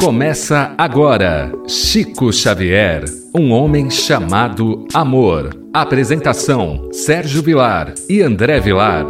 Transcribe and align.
Começa 0.00 0.74
agora 0.78 1.52
Chico 1.66 2.32
Xavier, 2.32 3.04
um 3.34 3.50
homem 3.50 3.90
chamado 3.90 4.86
amor. 4.94 5.50
Apresentação: 5.74 6.88
Sérgio 6.92 7.42
Vilar 7.42 7.92
e 8.08 8.22
André 8.22 8.60
Vilar. 8.60 9.04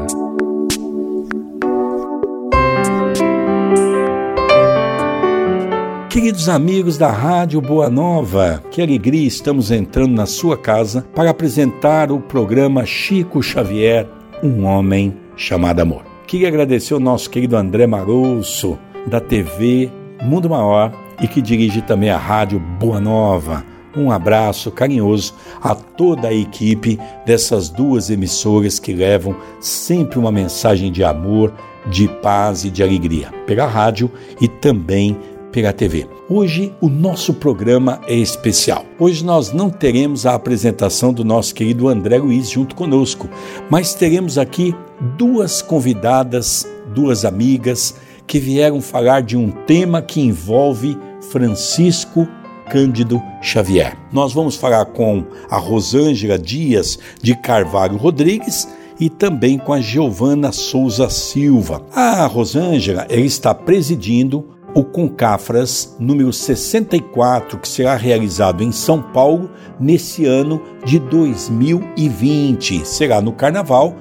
Queridos 6.09 6.49
amigos 6.49 6.97
da 6.97 7.11
Rádio 7.11 7.61
Boa 7.61 7.91
Nova, 7.91 8.63
que 8.71 8.81
alegria 8.81 9.29
estamos 9.29 9.71
entrando 9.71 10.15
na 10.15 10.25
sua 10.25 10.57
casa 10.57 11.07
para 11.15 11.29
apresentar 11.29 12.11
o 12.11 12.19
programa 12.19 12.87
Chico 12.87 13.43
Xavier, 13.43 14.09
um 14.43 14.65
homem 14.65 15.15
chamado 15.37 15.81
amor. 15.81 16.03
Queria 16.27 16.49
agradecer 16.49 16.95
ao 16.95 17.01
nosso 17.01 17.29
querido 17.29 17.57
André 17.59 17.87
Marosso, 17.87 18.79
da 19.07 19.21
TV 19.21 19.91
Mundo 20.23 20.51
Maior 20.51 20.93
e 21.21 21.29
que 21.29 21.41
dirige 21.41 21.83
também 21.83 22.11
a 22.11 22.19
Rádio 22.19 22.59
Boa 22.59 23.01
Nova. 23.01 23.65
Um 23.97 24.11
abraço 24.11 24.71
carinhoso 24.71 25.35
a 25.61 25.75
toda 25.75 26.29
a 26.29 26.35
equipe 26.35 26.99
dessas 27.27 27.69
duas 27.69 28.11
emissoras 28.11 28.79
que 28.79 28.93
levam 28.93 29.35
sempre 29.61 30.19
uma 30.19 30.31
mensagem 30.31 30.93
de 30.93 31.03
amor, 31.03 31.53
de 31.87 32.07
paz 32.07 32.65
e 32.65 32.71
de 32.71 32.83
alegria 32.83 33.33
pela 33.47 33.67
rádio 33.67 34.11
e 34.41 34.47
também 34.47 35.17
pela 35.51 35.73
TV. 35.73 36.07
Hoje 36.29 36.73
o 36.81 36.89
nosso 36.89 37.33
programa 37.35 38.01
é 38.07 38.15
especial. 38.15 38.85
Hoje 38.99 39.25
nós 39.25 39.53
não 39.53 39.71
teremos 39.71 40.27
a 40.27 40.35
apresentação 40.35 41.13
do 41.13 41.25
nosso 41.25 41.55
querido 41.55 41.89
André 41.89 42.19
Luiz 42.19 42.51
junto 42.51 42.75
conosco, 42.75 43.29
mas 43.71 43.95
teremos 43.95 44.37
aqui 44.37 44.75
duas 45.17 45.63
convidadas, 45.63 46.69
duas 46.95 47.25
amigas 47.25 47.95
que 48.29 48.39
vieram 48.39 48.81
falar 48.81 49.23
de 49.23 49.37
um 49.37 49.51
tema 49.51 50.01
que 50.03 50.21
envolve 50.21 50.97
Francisco 51.31 52.29
Cândido 52.71 53.21
Xavier. 53.41 53.97
Nós 54.13 54.35
vamos 54.35 54.55
falar 54.55 54.85
com 54.85 55.25
a 55.51 55.57
Rosângela 55.57 56.39
Dias 56.39 56.99
de 57.23 57.35
Carvalho 57.35 57.97
Rodrigues 57.97 58.69
e 59.01 59.09
também 59.09 59.57
com 59.57 59.73
a 59.73 59.81
Giovana 59.81 60.53
Souza 60.53 61.09
Silva. 61.09 61.83
A 61.91 62.27
Rosângela 62.27 63.07
ela 63.09 63.23
está 63.23 63.55
presidindo 63.55 64.45
o 64.75 64.85
Concafras 64.85 65.97
número 65.99 66.31
64, 66.31 67.59
que 67.59 67.67
será 67.67 67.97
realizado 67.97 68.63
em 68.63 68.71
São 68.71 69.01
Paulo 69.01 69.51
nesse 69.81 70.27
ano 70.27 70.61
de 70.85 70.99
2020. 70.99 72.87
Será 72.87 73.23
no 73.23 73.33
Carnaval 73.33 73.97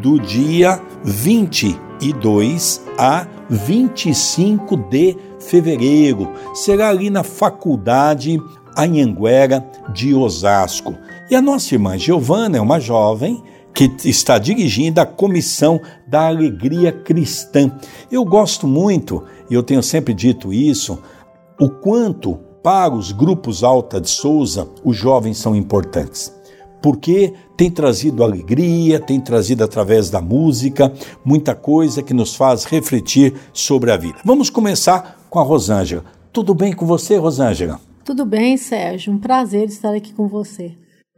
do 0.00 0.20
dia 0.20 0.80
22 1.02 2.80
a 2.96 3.26
25 3.54 4.76
de 4.76 5.16
fevereiro. 5.38 6.30
Será 6.54 6.88
ali 6.88 7.08
na 7.08 7.22
Faculdade 7.22 8.40
Anhanguera 8.76 9.64
de 9.92 10.14
Osasco. 10.14 10.94
E 11.30 11.36
a 11.36 11.40
nossa 11.40 11.74
irmã 11.74 11.96
Giovana 11.96 12.58
é 12.58 12.60
uma 12.60 12.80
jovem 12.80 13.42
que 13.72 13.90
está 14.04 14.38
dirigindo 14.38 15.00
a 15.00 15.06
Comissão 15.06 15.80
da 16.06 16.26
Alegria 16.26 16.92
Cristã. 16.92 17.72
Eu 18.10 18.24
gosto 18.24 18.66
muito, 18.66 19.24
e 19.50 19.54
eu 19.54 19.62
tenho 19.62 19.82
sempre 19.82 20.14
dito 20.14 20.52
isso, 20.52 20.98
o 21.60 21.68
quanto 21.68 22.38
para 22.62 22.94
os 22.94 23.12
grupos 23.12 23.62
Alta 23.62 24.00
de 24.00 24.08
Souza 24.08 24.68
os 24.84 24.96
jovens 24.96 25.38
são 25.38 25.54
importantes 25.54 26.32
porque 26.84 27.32
tem 27.56 27.70
trazido 27.70 28.22
alegria, 28.22 29.00
tem 29.00 29.18
trazido 29.18 29.64
através 29.64 30.10
da 30.10 30.20
música 30.20 30.92
muita 31.24 31.54
coisa 31.54 32.02
que 32.02 32.12
nos 32.12 32.34
faz 32.34 32.64
refletir 32.64 33.32
sobre 33.54 33.90
a 33.90 33.96
vida. 33.96 34.18
Vamos 34.22 34.50
começar 34.50 35.18
com 35.30 35.38
a 35.38 35.42
Rosângela. 35.42 36.04
Tudo 36.30 36.54
bem 36.54 36.74
com 36.74 36.84
você, 36.84 37.16
Rosângela? 37.16 37.80
Tudo 38.04 38.26
bem, 38.26 38.58
Sérgio. 38.58 39.14
Um 39.14 39.18
prazer 39.18 39.66
estar 39.68 39.94
aqui 39.94 40.12
com 40.12 40.28
você. 40.28 40.72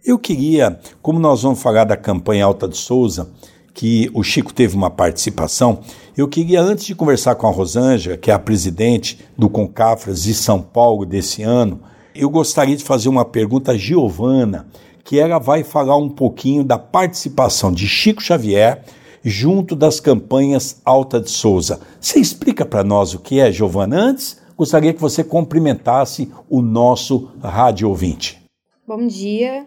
Eu 0.05 0.20
queria, 0.20 0.78
como 1.03 1.19
nós 1.19 1.42
vamos 1.42 1.61
falar 1.61 1.83
da 1.83 1.96
campanha 1.96 2.45
Alta 2.45 2.68
de 2.68 2.77
Souza, 2.77 3.29
que 3.74 4.08
o 4.14 4.23
Chico 4.23 4.55
teve 4.55 4.77
uma 4.77 4.89
participação, 4.89 5.80
eu 6.17 6.29
queria, 6.29 6.62
antes 6.62 6.86
de 6.86 6.95
conversar 6.95 7.35
com 7.35 7.48
a 7.48 7.51
Rosângela, 7.51 8.17
que 8.17 8.30
é 8.30 8.35
a 8.35 8.39
presidente 8.39 9.18
do 9.36 9.51
Concafras 9.51 10.23
de 10.23 10.33
São 10.33 10.62
Paulo 10.62 11.05
desse 11.05 11.42
ano, 11.42 11.80
eu 12.14 12.30
gostaria 12.30 12.77
de 12.77 12.85
fazer 12.85 13.08
uma 13.08 13.24
pergunta 13.24 13.73
a 13.73 13.77
Giovana, 13.77 14.68
que 15.06 15.20
ela 15.20 15.39
vai 15.39 15.62
falar 15.62 15.96
um 15.96 16.08
pouquinho 16.08 16.64
da 16.64 16.77
participação 16.77 17.72
de 17.72 17.86
Chico 17.86 18.20
Xavier 18.20 18.83
junto 19.22 19.77
das 19.77 20.00
campanhas 20.00 20.83
Alta 20.84 21.20
de 21.20 21.30
Souza. 21.30 21.80
Você 22.00 22.18
explica 22.18 22.67
para 22.67 22.83
nós 22.83 23.14
o 23.14 23.20
que 23.20 23.39
é, 23.39 23.52
Giovana? 23.52 23.96
Antes, 23.96 24.42
gostaria 24.56 24.92
que 24.92 25.00
você 25.00 25.22
cumprimentasse 25.22 26.33
o 26.50 26.61
nosso 26.61 27.30
rádio 27.40 27.89
ouvinte. 27.89 28.42
Bom 28.84 29.06
dia, 29.06 29.64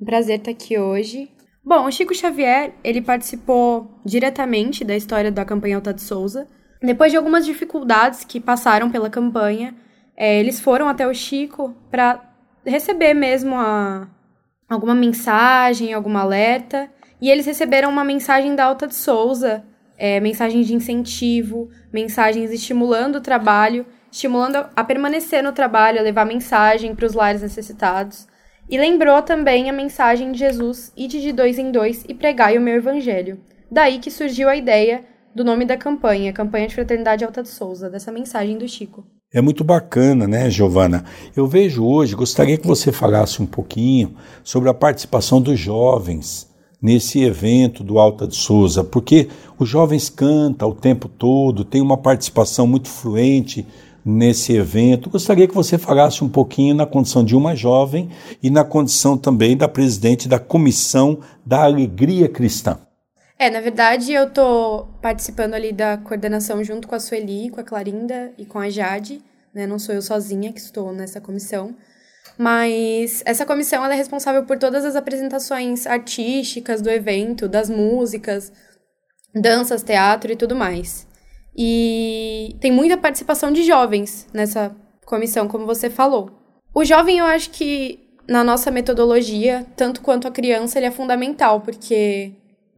um 0.00 0.04
prazer 0.04 0.40
estar 0.40 0.50
aqui 0.50 0.76
hoje. 0.76 1.30
Bom, 1.64 1.86
o 1.86 1.92
Chico 1.92 2.14
Xavier, 2.14 2.74
ele 2.82 3.00
participou 3.00 3.88
diretamente 4.04 4.84
da 4.84 4.96
história 4.96 5.30
da 5.30 5.44
campanha 5.44 5.76
Alta 5.76 5.94
de 5.94 6.02
Souza. 6.02 6.48
Depois 6.82 7.12
de 7.12 7.16
algumas 7.16 7.46
dificuldades 7.46 8.24
que 8.24 8.40
passaram 8.40 8.90
pela 8.90 9.08
campanha, 9.08 9.72
é, 10.16 10.40
eles 10.40 10.58
foram 10.60 10.88
até 10.88 11.06
o 11.06 11.14
Chico 11.14 11.72
para 11.92 12.20
receber 12.66 13.14
mesmo 13.14 13.54
a, 13.54 14.08
alguma 14.68 14.94
mensagem, 14.94 15.92
algum 15.92 16.16
alerta. 16.16 16.90
E 17.20 17.30
eles 17.30 17.46
receberam 17.46 17.90
uma 17.90 18.04
mensagem 18.04 18.54
da 18.54 18.64
Alta 18.64 18.86
de 18.86 18.94
Souza, 18.94 19.64
é, 19.96 20.20
mensagens 20.20 20.66
de 20.66 20.74
incentivo, 20.74 21.70
mensagens 21.92 22.50
estimulando 22.50 23.16
o 23.16 23.20
trabalho, 23.20 23.86
estimulando 24.10 24.64
a 24.74 24.84
permanecer 24.84 25.42
no 25.42 25.52
trabalho, 25.52 25.98
a 25.98 26.02
levar 26.02 26.24
mensagem 26.24 26.94
para 26.94 27.06
os 27.06 27.14
lares 27.14 27.42
necessitados. 27.42 28.26
E 28.68 28.78
lembrou 28.78 29.20
também 29.22 29.68
a 29.68 29.72
mensagem 29.72 30.32
de 30.32 30.38
Jesus, 30.38 30.92
ide 30.96 31.20
de 31.20 31.32
dois 31.32 31.58
em 31.58 31.70
dois 31.70 32.04
e 32.08 32.14
pregai 32.14 32.56
o 32.56 32.60
meu 32.60 32.76
evangelho. 32.76 33.40
Daí 33.70 33.98
que 33.98 34.10
surgiu 34.10 34.48
a 34.48 34.56
ideia 34.56 35.02
do 35.34 35.44
nome 35.44 35.64
da 35.64 35.76
campanha, 35.76 36.32
Campanha 36.32 36.68
de 36.68 36.74
Fraternidade 36.74 37.24
Alta 37.24 37.42
de 37.42 37.48
Souza, 37.48 37.90
dessa 37.90 38.12
mensagem 38.12 38.56
do 38.56 38.68
Chico. 38.68 39.04
É 39.34 39.40
muito 39.40 39.64
bacana, 39.64 40.28
né, 40.28 40.48
Giovana? 40.48 41.04
Eu 41.34 41.48
vejo 41.48 41.84
hoje, 41.84 42.14
gostaria 42.14 42.56
que 42.56 42.68
você 42.68 42.92
falasse 42.92 43.42
um 43.42 43.46
pouquinho 43.46 44.14
sobre 44.44 44.68
a 44.68 44.74
participação 44.74 45.42
dos 45.42 45.58
jovens 45.58 46.48
nesse 46.80 47.20
evento 47.20 47.82
do 47.82 47.98
Alta 47.98 48.28
de 48.28 48.36
Souza, 48.36 48.84
porque 48.84 49.26
os 49.58 49.68
jovens 49.68 50.08
cantam 50.08 50.68
o 50.68 50.74
tempo 50.74 51.08
todo, 51.08 51.64
tem 51.64 51.82
uma 51.82 51.96
participação 51.96 52.64
muito 52.64 52.88
fluente 52.88 53.66
nesse 54.04 54.52
evento. 54.52 55.10
Gostaria 55.10 55.48
que 55.48 55.54
você 55.54 55.78
falasse 55.78 56.22
um 56.22 56.28
pouquinho 56.28 56.76
na 56.76 56.86
condição 56.86 57.24
de 57.24 57.34
uma 57.34 57.56
jovem 57.56 58.10
e 58.40 58.48
na 58.48 58.62
condição 58.62 59.18
também 59.18 59.56
da 59.56 59.66
presidente 59.66 60.28
da 60.28 60.38
Comissão 60.38 61.18
da 61.44 61.64
Alegria 61.64 62.28
Cristã. 62.28 62.78
É, 63.38 63.50
na 63.50 63.60
verdade, 63.60 64.12
eu 64.12 64.30
tô 64.30 64.86
participando 65.02 65.54
ali 65.54 65.72
da 65.72 65.98
coordenação 65.98 66.62
junto 66.62 66.86
com 66.86 66.94
a 66.94 67.00
Sueli, 67.00 67.50
com 67.50 67.60
a 67.60 67.64
Clarinda 67.64 68.32
e 68.38 68.44
com 68.46 68.58
a 68.58 68.70
Jade, 68.70 69.22
né? 69.52 69.66
Não 69.66 69.78
sou 69.78 69.94
eu 69.94 70.02
sozinha 70.02 70.52
que 70.52 70.60
estou 70.60 70.92
nessa 70.92 71.20
comissão. 71.20 71.74
Mas 72.38 73.22
essa 73.26 73.44
comissão 73.44 73.84
é 73.84 73.94
responsável 73.94 74.44
por 74.44 74.58
todas 74.58 74.84
as 74.84 74.96
apresentações 74.96 75.86
artísticas 75.86 76.80
do 76.80 76.90
evento, 76.90 77.48
das 77.48 77.68
músicas, 77.68 78.52
danças, 79.34 79.82
teatro 79.82 80.32
e 80.32 80.36
tudo 80.36 80.54
mais. 80.54 81.06
E 81.56 82.56
tem 82.60 82.72
muita 82.72 82.96
participação 82.96 83.52
de 83.52 83.62
jovens 83.62 84.26
nessa 84.32 84.74
comissão, 85.04 85.46
como 85.46 85.66
você 85.66 85.88
falou. 85.88 86.30
O 86.74 86.84
jovem, 86.84 87.18
eu 87.18 87.26
acho 87.26 87.50
que 87.50 88.00
na 88.26 88.42
nossa 88.42 88.70
metodologia, 88.70 89.66
tanto 89.76 90.00
quanto 90.00 90.26
a 90.26 90.32
criança, 90.32 90.78
ele 90.78 90.86
é 90.86 90.90
fundamental, 90.90 91.60
porque 91.60 92.32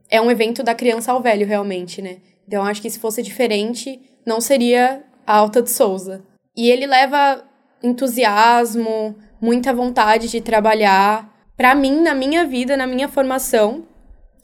é 0.09 0.21
um 0.21 0.31
evento 0.31 0.63
da 0.63 0.75
criança 0.75 1.11
ao 1.11 1.21
velho, 1.21 1.45
realmente, 1.45 2.01
né? 2.01 2.17
Então, 2.47 2.63
acho 2.63 2.81
que 2.81 2.89
se 2.89 2.99
fosse 2.99 3.21
diferente, 3.21 3.99
não 4.25 4.39
seria 4.39 5.03
a 5.25 5.35
Alta 5.35 5.61
de 5.61 5.69
Souza. 5.69 6.23
E 6.55 6.69
ele 6.69 6.87
leva 6.87 7.43
entusiasmo, 7.83 9.15
muita 9.41 9.73
vontade 9.73 10.29
de 10.29 10.41
trabalhar. 10.41 11.31
Para 11.55 11.75
mim, 11.75 12.01
na 12.01 12.15
minha 12.15 12.45
vida, 12.45 12.77
na 12.77 12.87
minha 12.87 13.07
formação, 13.07 13.83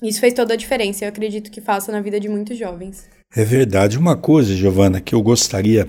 isso 0.04 0.19
fez 0.19 0.33
toda 0.33 0.54
a 0.54 0.57
diferença. 0.57 1.06
Eu 1.06 1.10
acredito 1.10 1.50
que 1.50 1.62
faça 1.62 1.92
na 1.92 2.01
vida 2.01 2.19
de 2.19 2.27
muitos 2.27 2.57
jovens. 2.57 3.09
É 3.36 3.44
verdade. 3.44 3.98
Uma 3.98 4.16
coisa, 4.16 4.54
Giovana, 4.54 5.00
que 5.00 5.16
eu 5.16 5.21
gostaria 5.21 5.88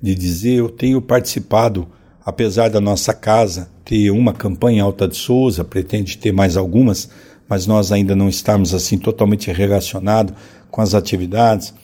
de 0.00 0.14
dizer, 0.14 0.58
eu 0.58 0.68
tenho 0.68 1.00
participado, 1.00 1.88
apesar 2.24 2.68
da 2.68 2.80
nossa 2.80 3.14
casa 3.14 3.70
ter 3.84 4.10
uma 4.10 4.32
campanha 4.32 4.82
Alta 4.82 5.08
de 5.08 5.16
Souza, 5.16 5.64
pretende 5.64 6.18
ter 6.18 6.32
mais 6.32 6.56
algumas, 6.56 7.08
mas 7.48 7.66
nós 7.66 7.92
ainda 7.92 8.14
não 8.14 8.28
estamos 8.28 8.74
assim 8.74 8.98
totalmente 8.98 9.50
relacionados 9.52 10.34
com 10.70 10.80
as 10.80 10.94
atividades. 10.94 11.74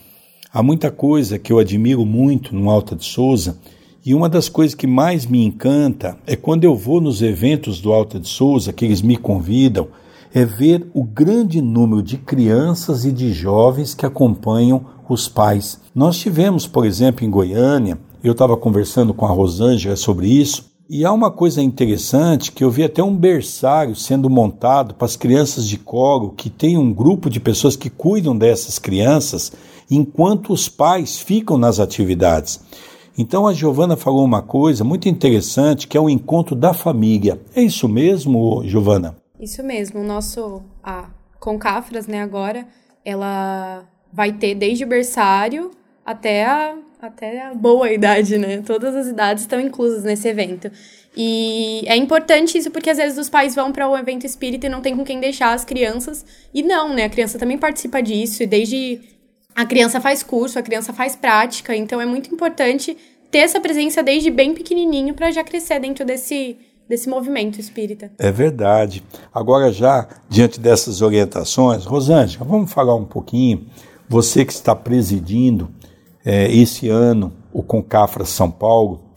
Há 0.52 0.62
muita 0.62 0.90
coisa 0.90 1.38
que 1.38 1.52
eu 1.52 1.58
admiro 1.58 2.04
muito 2.04 2.54
no 2.54 2.68
Alta 2.70 2.96
de 2.96 3.04
Souza, 3.04 3.58
e 4.04 4.14
uma 4.14 4.28
das 4.28 4.48
coisas 4.48 4.74
que 4.74 4.86
mais 4.86 5.26
me 5.26 5.44
encanta 5.44 6.16
é 6.26 6.34
quando 6.34 6.64
eu 6.64 6.74
vou 6.74 7.00
nos 7.00 7.20
eventos 7.20 7.80
do 7.80 7.92
Alta 7.92 8.18
de 8.18 8.28
Souza, 8.28 8.72
que 8.72 8.84
eles 8.84 9.02
me 9.02 9.16
convidam, 9.16 9.88
é 10.32 10.44
ver 10.44 10.88
o 10.94 11.04
grande 11.04 11.60
número 11.60 12.02
de 12.02 12.16
crianças 12.16 13.04
e 13.04 13.12
de 13.12 13.32
jovens 13.32 13.94
que 13.94 14.06
acompanham 14.06 14.86
os 15.08 15.28
pais. 15.28 15.80
Nós 15.94 16.18
tivemos, 16.18 16.66
por 16.66 16.86
exemplo, 16.86 17.26
em 17.26 17.30
Goiânia, 17.30 17.98
eu 18.22 18.32
estava 18.32 18.56
conversando 18.56 19.12
com 19.12 19.26
a 19.26 19.30
Rosângela 19.30 19.96
sobre 19.96 20.28
isso, 20.28 20.70
e 20.92 21.04
há 21.04 21.12
uma 21.12 21.30
coisa 21.30 21.62
interessante 21.62 22.50
que 22.50 22.64
eu 22.64 22.70
vi 22.70 22.82
até 22.82 23.00
um 23.00 23.16
berçário 23.16 23.94
sendo 23.94 24.28
montado 24.28 24.92
para 24.92 25.06
as 25.06 25.14
crianças 25.14 25.68
de 25.68 25.78
coro, 25.78 26.32
que 26.32 26.50
tem 26.50 26.76
um 26.76 26.92
grupo 26.92 27.30
de 27.30 27.38
pessoas 27.38 27.76
que 27.76 27.88
cuidam 27.88 28.36
dessas 28.36 28.76
crianças, 28.76 29.52
enquanto 29.88 30.52
os 30.52 30.68
pais 30.68 31.20
ficam 31.20 31.56
nas 31.56 31.78
atividades. 31.78 32.58
Então 33.16 33.46
a 33.46 33.52
Giovana 33.52 33.96
falou 33.96 34.24
uma 34.24 34.42
coisa 34.42 34.82
muito 34.82 35.08
interessante, 35.08 35.86
que 35.86 35.96
é 35.96 36.00
o 36.00 36.10
encontro 36.10 36.56
da 36.56 36.74
família. 36.74 37.40
É 37.54 37.62
isso 37.62 37.88
mesmo, 37.88 38.64
Giovana? 38.66 39.16
Isso 39.38 39.62
mesmo. 39.62 40.00
O 40.00 40.04
nosso 40.04 40.60
a 40.82 41.08
Concafras, 41.38 42.08
né, 42.08 42.20
agora, 42.20 42.66
ela 43.04 43.84
vai 44.12 44.32
ter 44.32 44.56
desde 44.56 44.84
berçário 44.84 45.70
até 46.04 46.44
a 46.44 46.76
até 47.00 47.46
a 47.46 47.54
boa 47.54 47.90
idade, 47.90 48.36
né? 48.36 48.62
Todas 48.64 48.94
as 48.94 49.06
idades 49.06 49.44
estão 49.44 49.58
inclusas 49.58 50.04
nesse 50.04 50.28
evento. 50.28 50.70
E 51.16 51.82
é 51.86 51.96
importante 51.96 52.58
isso 52.58 52.70
porque 52.70 52.90
às 52.90 52.98
vezes 52.98 53.18
os 53.18 53.28
pais 53.28 53.54
vão 53.54 53.72
para 53.72 53.88
o 53.88 53.92
um 53.92 53.96
evento 53.96 54.26
espírita 54.26 54.66
e 54.66 54.70
não 54.70 54.82
tem 54.82 54.94
com 54.94 55.04
quem 55.04 55.18
deixar 55.18 55.52
as 55.52 55.64
crianças. 55.64 56.24
E 56.52 56.62
não, 56.62 56.94
né? 56.94 57.04
A 57.04 57.08
criança 57.08 57.38
também 57.38 57.56
participa 57.56 58.02
disso 58.02 58.42
e 58.42 58.46
desde 58.46 59.00
a 59.54 59.64
criança 59.64 60.00
faz 60.00 60.22
curso, 60.22 60.58
a 60.58 60.62
criança 60.62 60.92
faz 60.92 61.16
prática, 61.16 61.74
então 61.74 62.00
é 62.00 62.06
muito 62.06 62.32
importante 62.32 62.96
ter 63.30 63.38
essa 63.38 63.60
presença 63.60 64.02
desde 64.02 64.30
bem 64.30 64.54
pequenininho 64.54 65.14
para 65.14 65.30
já 65.30 65.42
crescer 65.42 65.80
dentro 65.80 66.04
desse 66.04 66.56
desse 66.88 67.08
movimento 67.08 67.60
espírita. 67.60 68.10
É 68.18 68.32
verdade. 68.32 69.00
Agora 69.32 69.72
já 69.72 70.08
diante 70.28 70.58
dessas 70.58 71.00
orientações, 71.00 71.84
Rosângela, 71.84 72.44
vamos 72.44 72.72
falar 72.72 72.96
um 72.96 73.04
pouquinho. 73.04 73.66
Você 74.08 74.44
que 74.44 74.52
está 74.52 74.74
presidindo 74.74 75.70
é, 76.24 76.50
esse 76.52 76.88
ano 76.88 77.32
o 77.52 77.62
Concafra 77.62 78.24
São 78.24 78.50
Paulo 78.50 79.10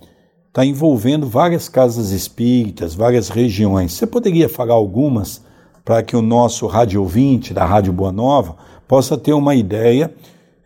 está 0.48 0.66
envolvendo 0.66 1.28
várias 1.28 1.68
casas 1.68 2.12
espíritas, 2.12 2.94
várias 2.94 3.30
regiões. 3.30 3.94
Você 3.94 4.06
poderia 4.06 4.48
falar 4.48 4.76
algumas 4.76 5.42
para 5.84 6.04
que 6.04 6.16
o 6.16 6.22
nosso 6.22 6.68
rádio 6.68 7.02
ouvinte 7.02 7.54
da 7.54 7.66
Rádio 7.66 7.92
Boa 7.92 8.12
Nova 8.12 8.56
possa 8.88 9.18
ter 9.18 9.34
uma 9.34 9.56
ideia 9.56 10.14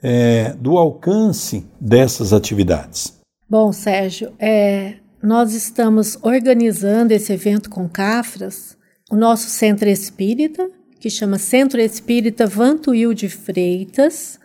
é, 0.03 0.53
do 0.59 0.77
alcance 0.77 1.65
dessas 1.79 2.33
atividades? 2.33 3.17
Bom, 3.49 3.71
Sérgio, 3.71 4.31
é, 4.37 4.95
nós 5.23 5.53
estamos 5.53 6.17
organizando 6.21 7.13
esse 7.13 7.31
evento 7.33 7.69
com 7.69 7.87
Cafras, 7.87 8.77
o 9.09 9.15
nosso 9.15 9.49
centro 9.49 9.87
espírita, 9.87 10.69
que 10.99 11.09
chama 11.09 11.39
Centro 11.39 11.79
Espírita 11.79 12.45
Vantuil 12.45 13.13
de 13.13 13.29
Freitas, 13.29 14.36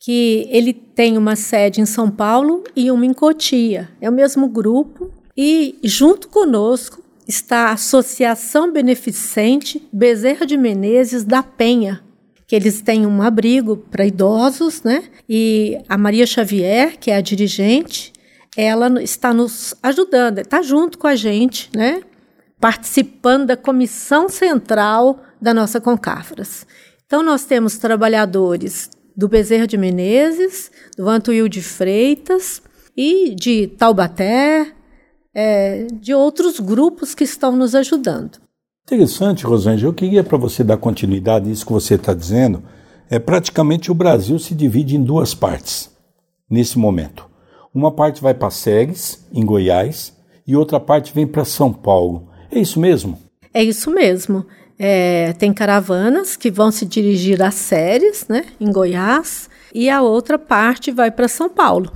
que 0.00 0.48
ele 0.50 0.72
tem 0.72 1.18
uma 1.18 1.36
sede 1.36 1.82
em 1.82 1.86
São 1.86 2.10
Paulo 2.10 2.64
e 2.74 2.90
uma 2.90 3.04
em 3.04 3.12
Cotia. 3.12 3.90
É 4.00 4.08
o 4.08 4.12
mesmo 4.12 4.48
grupo 4.48 5.12
e 5.36 5.78
junto 5.84 6.28
conosco 6.28 7.04
está 7.28 7.68
a 7.68 7.72
Associação 7.72 8.72
Beneficente 8.72 9.86
Bezerra 9.92 10.46
de 10.46 10.56
Menezes 10.56 11.22
da 11.22 11.42
Penha, 11.42 12.02
que 12.46 12.56
eles 12.56 12.80
têm 12.80 13.06
um 13.06 13.22
abrigo 13.22 13.76
para 13.76 14.06
idosos, 14.06 14.82
né? 14.82 15.04
E 15.28 15.78
a 15.86 15.98
Maria 15.98 16.26
Xavier, 16.26 16.98
que 16.98 17.10
é 17.10 17.16
a 17.16 17.20
dirigente, 17.20 18.12
ela 18.56 19.02
está 19.02 19.34
nos 19.34 19.74
ajudando, 19.82 20.38
está 20.38 20.62
junto 20.62 20.98
com 20.98 21.06
a 21.06 21.14
gente, 21.14 21.70
né? 21.76 22.02
Participando 22.58 23.46
da 23.46 23.56
comissão 23.56 24.28
central 24.28 25.20
da 25.40 25.54
nossa 25.54 25.80
Concafras. 25.80 26.66
Então, 27.06 27.22
nós 27.22 27.44
temos 27.44 27.78
trabalhadores 27.78 28.90
do 29.16 29.28
Bezerra 29.28 29.66
de 29.66 29.76
Menezes, 29.76 30.70
do 30.96 31.08
Antuil 31.08 31.48
de 31.48 31.62
Freitas 31.62 32.62
e 32.96 33.34
de 33.34 33.66
Taubaté, 33.66 34.72
é, 35.34 35.86
de 35.92 36.12
outros 36.12 36.58
grupos 36.58 37.14
que 37.14 37.24
estão 37.24 37.56
nos 37.56 37.74
ajudando. 37.74 38.38
Interessante, 38.84 39.44
Rosângela. 39.44 39.90
Eu 39.90 39.94
queria 39.94 40.24
para 40.24 40.36
você 40.36 40.64
dar 40.64 40.76
continuidade 40.76 41.48
nisso 41.48 41.64
que 41.64 41.72
você 41.72 41.94
está 41.94 42.12
dizendo. 42.12 42.62
É 43.08 43.18
praticamente 43.18 43.90
o 43.90 43.94
Brasil 43.94 44.38
se 44.38 44.54
divide 44.54 44.96
em 44.96 45.02
duas 45.02 45.34
partes 45.34 45.90
nesse 46.50 46.78
momento. 46.78 47.28
Uma 47.72 47.92
parte 47.92 48.20
vai 48.20 48.34
para 48.34 48.50
Séries, 48.50 49.24
em 49.32 49.44
Goiás, 49.44 50.12
e 50.46 50.56
outra 50.56 50.80
parte 50.80 51.14
vem 51.14 51.26
para 51.26 51.44
São 51.44 51.72
Paulo. 51.72 52.28
É 52.50 52.58
isso 52.58 52.80
mesmo? 52.80 53.16
É 53.54 53.62
isso 53.62 53.90
mesmo. 53.90 54.44
É, 54.82 55.34
tem 55.34 55.52
caravanas 55.52 56.36
que 56.36 56.50
vão 56.50 56.72
se 56.72 56.86
dirigir 56.86 57.42
a 57.42 57.50
Séries, 57.50 58.24
né, 58.26 58.46
em 58.58 58.72
Goiás, 58.72 59.50
e 59.74 59.90
a 59.90 60.00
outra 60.00 60.38
parte 60.38 60.90
vai 60.90 61.10
para 61.10 61.28
São 61.28 61.50
Paulo. 61.50 61.92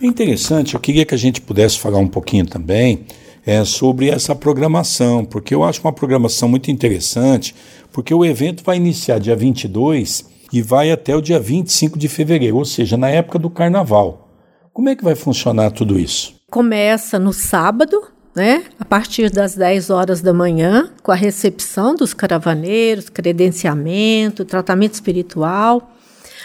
É 0.00 0.06
interessante, 0.06 0.74
eu 0.74 0.80
queria 0.80 1.04
que 1.04 1.12
a 1.12 1.18
gente 1.18 1.40
pudesse 1.40 1.80
falar 1.80 1.98
um 1.98 2.06
pouquinho 2.06 2.46
também 2.46 3.04
é, 3.44 3.64
sobre 3.64 4.10
essa 4.10 4.32
programação, 4.32 5.24
porque 5.24 5.52
eu 5.52 5.64
acho 5.64 5.80
uma 5.82 5.92
programação 5.92 6.48
muito 6.48 6.70
interessante, 6.70 7.52
porque 7.92 8.14
o 8.14 8.24
evento 8.24 8.62
vai 8.62 8.76
iniciar 8.76 9.18
dia 9.18 9.34
22 9.34 10.24
e 10.52 10.62
vai 10.62 10.92
até 10.92 11.16
o 11.16 11.20
dia 11.20 11.40
25 11.40 11.98
de 11.98 12.08
fevereiro, 12.08 12.58
ou 12.58 12.64
seja, 12.64 12.96
na 12.96 13.08
época 13.08 13.40
do 13.40 13.50
carnaval. 13.50 14.28
Como 14.72 14.88
é 14.88 14.94
que 14.94 15.02
vai 15.02 15.16
funcionar 15.16 15.72
tudo 15.72 15.98
isso? 15.98 16.36
Começa 16.48 17.18
no 17.18 17.32
sábado, 17.32 18.00
né, 18.34 18.64
a 18.78 18.84
partir 18.84 19.30
das 19.30 19.54
10 19.54 19.90
horas 19.90 20.20
da 20.20 20.32
manhã, 20.32 20.90
com 21.02 21.10
a 21.10 21.16
recepção 21.16 21.94
dos 21.94 22.14
caravaneiros, 22.14 23.08
credenciamento, 23.08 24.44
tratamento 24.44 24.94
espiritual. 24.94 25.94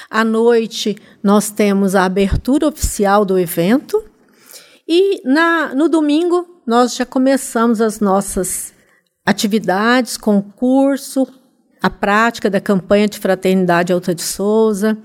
À 0.09 0.23
noite, 0.23 0.97
nós 1.21 1.49
temos 1.49 1.95
a 1.95 2.05
abertura 2.05 2.67
oficial 2.67 3.25
do 3.25 3.37
evento. 3.37 4.03
E 4.87 5.21
na, 5.23 5.73
no 5.75 5.89
domingo, 5.89 6.61
nós 6.65 6.95
já 6.95 7.05
começamos 7.05 7.81
as 7.81 7.99
nossas 7.99 8.73
atividades, 9.25 10.17
concurso, 10.17 11.27
a 11.81 11.89
prática 11.89 12.49
da 12.49 12.61
campanha 12.61 13.07
de 13.07 13.19
Fraternidade 13.19 13.93
Alta 13.93 14.13
de 14.13 14.21
Souza, 14.21 14.97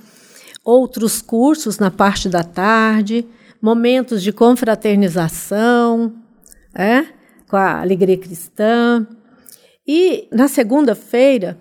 outros 0.64 1.20
cursos 1.20 1.78
na 1.78 1.90
parte 1.90 2.28
da 2.28 2.42
tarde, 2.42 3.26
momentos 3.60 4.22
de 4.22 4.32
confraternização, 4.32 6.12
é? 6.74 7.06
com 7.50 7.56
a 7.56 7.80
alegria 7.80 8.16
cristã. 8.16 9.06
E 9.86 10.28
na 10.30 10.46
segunda-feira, 10.46 11.58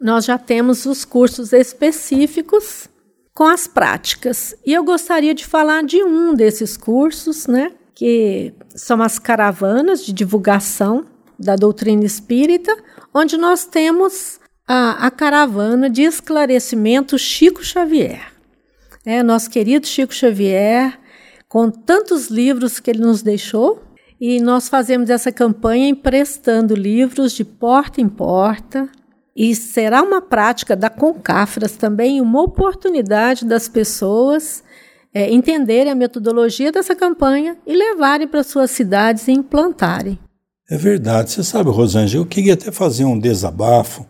nós 0.00 0.24
já 0.24 0.36
temos 0.36 0.84
os 0.86 1.04
cursos 1.04 1.52
específicos 1.52 2.88
com 3.32 3.44
as 3.44 3.68
práticas. 3.68 4.54
E 4.66 4.72
eu 4.72 4.82
gostaria 4.82 5.32
de 5.32 5.46
falar 5.46 5.84
de 5.84 6.02
um 6.02 6.34
desses 6.34 6.76
cursos, 6.76 7.46
né, 7.46 7.70
que 7.94 8.52
são 8.74 9.00
as 9.00 9.18
caravanas 9.18 10.04
de 10.04 10.12
divulgação 10.12 11.04
da 11.38 11.54
doutrina 11.54 12.04
espírita, 12.04 12.76
onde 13.14 13.36
nós 13.36 13.64
temos 13.64 14.40
a, 14.66 15.06
a 15.06 15.10
caravana 15.10 15.88
de 15.88 16.02
esclarecimento 16.02 17.18
Chico 17.18 17.64
Xavier. 17.64 18.32
É, 19.06 19.22
nosso 19.22 19.48
querido 19.48 19.86
Chico 19.86 20.12
Xavier, 20.12 20.98
com 21.48 21.70
tantos 21.70 22.28
livros 22.28 22.80
que 22.80 22.90
ele 22.90 23.00
nos 23.00 23.22
deixou, 23.22 23.82
e 24.20 24.38
nós 24.40 24.68
fazemos 24.68 25.08
essa 25.08 25.32
campanha 25.32 25.88
emprestando 25.88 26.74
livros 26.74 27.32
de 27.32 27.44
porta 27.44 28.00
em 28.00 28.08
porta. 28.08 28.88
E 29.34 29.54
será 29.54 30.02
uma 30.02 30.20
prática 30.20 30.76
da 30.76 30.90
Concafras 30.90 31.72
também, 31.72 32.20
uma 32.20 32.42
oportunidade 32.42 33.46
das 33.46 33.68
pessoas 33.68 34.62
é, 35.14 35.32
entenderem 35.32 35.90
a 35.90 35.94
metodologia 35.94 36.70
dessa 36.70 36.94
campanha 36.94 37.56
e 37.66 37.74
levarem 37.74 38.28
para 38.28 38.42
suas 38.42 38.70
cidades 38.70 39.26
e 39.28 39.32
implantarem. 39.32 40.18
É 40.68 40.76
verdade. 40.76 41.30
Você 41.30 41.42
sabe, 41.42 41.70
Rosângela, 41.70 42.22
eu 42.22 42.28
queria 42.28 42.52
até 42.54 42.70
fazer 42.70 43.04
um 43.04 43.18
desabafo 43.18 44.06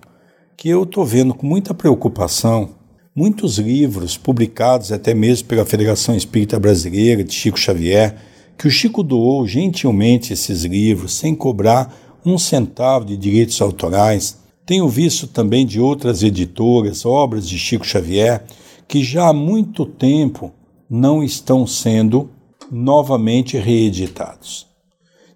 que 0.57 0.69
eu 0.69 0.83
estou 0.83 1.05
vendo 1.05 1.33
com 1.33 1.47
muita 1.47 1.73
preocupação 1.73 2.81
muitos 3.15 3.59
livros 3.59 4.17
publicados 4.17 4.93
até 4.93 5.13
mesmo 5.13 5.49
pela 5.49 5.65
Federação 5.65 6.15
Espírita 6.15 6.59
Brasileira 6.59 7.23
de 7.25 7.35
Chico 7.35 7.59
Xavier 7.59 8.17
que 8.61 8.69
o 8.69 8.71
Chico 8.71 9.03
doou 9.03 9.47
gentilmente 9.47 10.35
esses 10.35 10.65
livros 10.65 11.15
sem 11.15 11.35
cobrar 11.35 11.97
um 12.27 12.37
centavo 12.37 13.07
de 13.07 13.17
direitos 13.17 13.59
autorais. 13.63 14.37
Tenho 14.67 14.87
visto 14.87 15.27
também 15.27 15.65
de 15.65 15.81
outras 15.81 16.23
editoras 16.23 17.07
obras 17.07 17.49
de 17.49 17.59
Chico 17.59 17.87
Xavier 17.87 18.45
que 18.87 19.03
já 19.03 19.29
há 19.29 19.33
muito 19.33 19.87
tempo 19.87 20.53
não 20.91 21.25
estão 21.25 21.67
sendo 21.67 22.29
novamente 22.71 23.57
reeditados. 23.57 24.67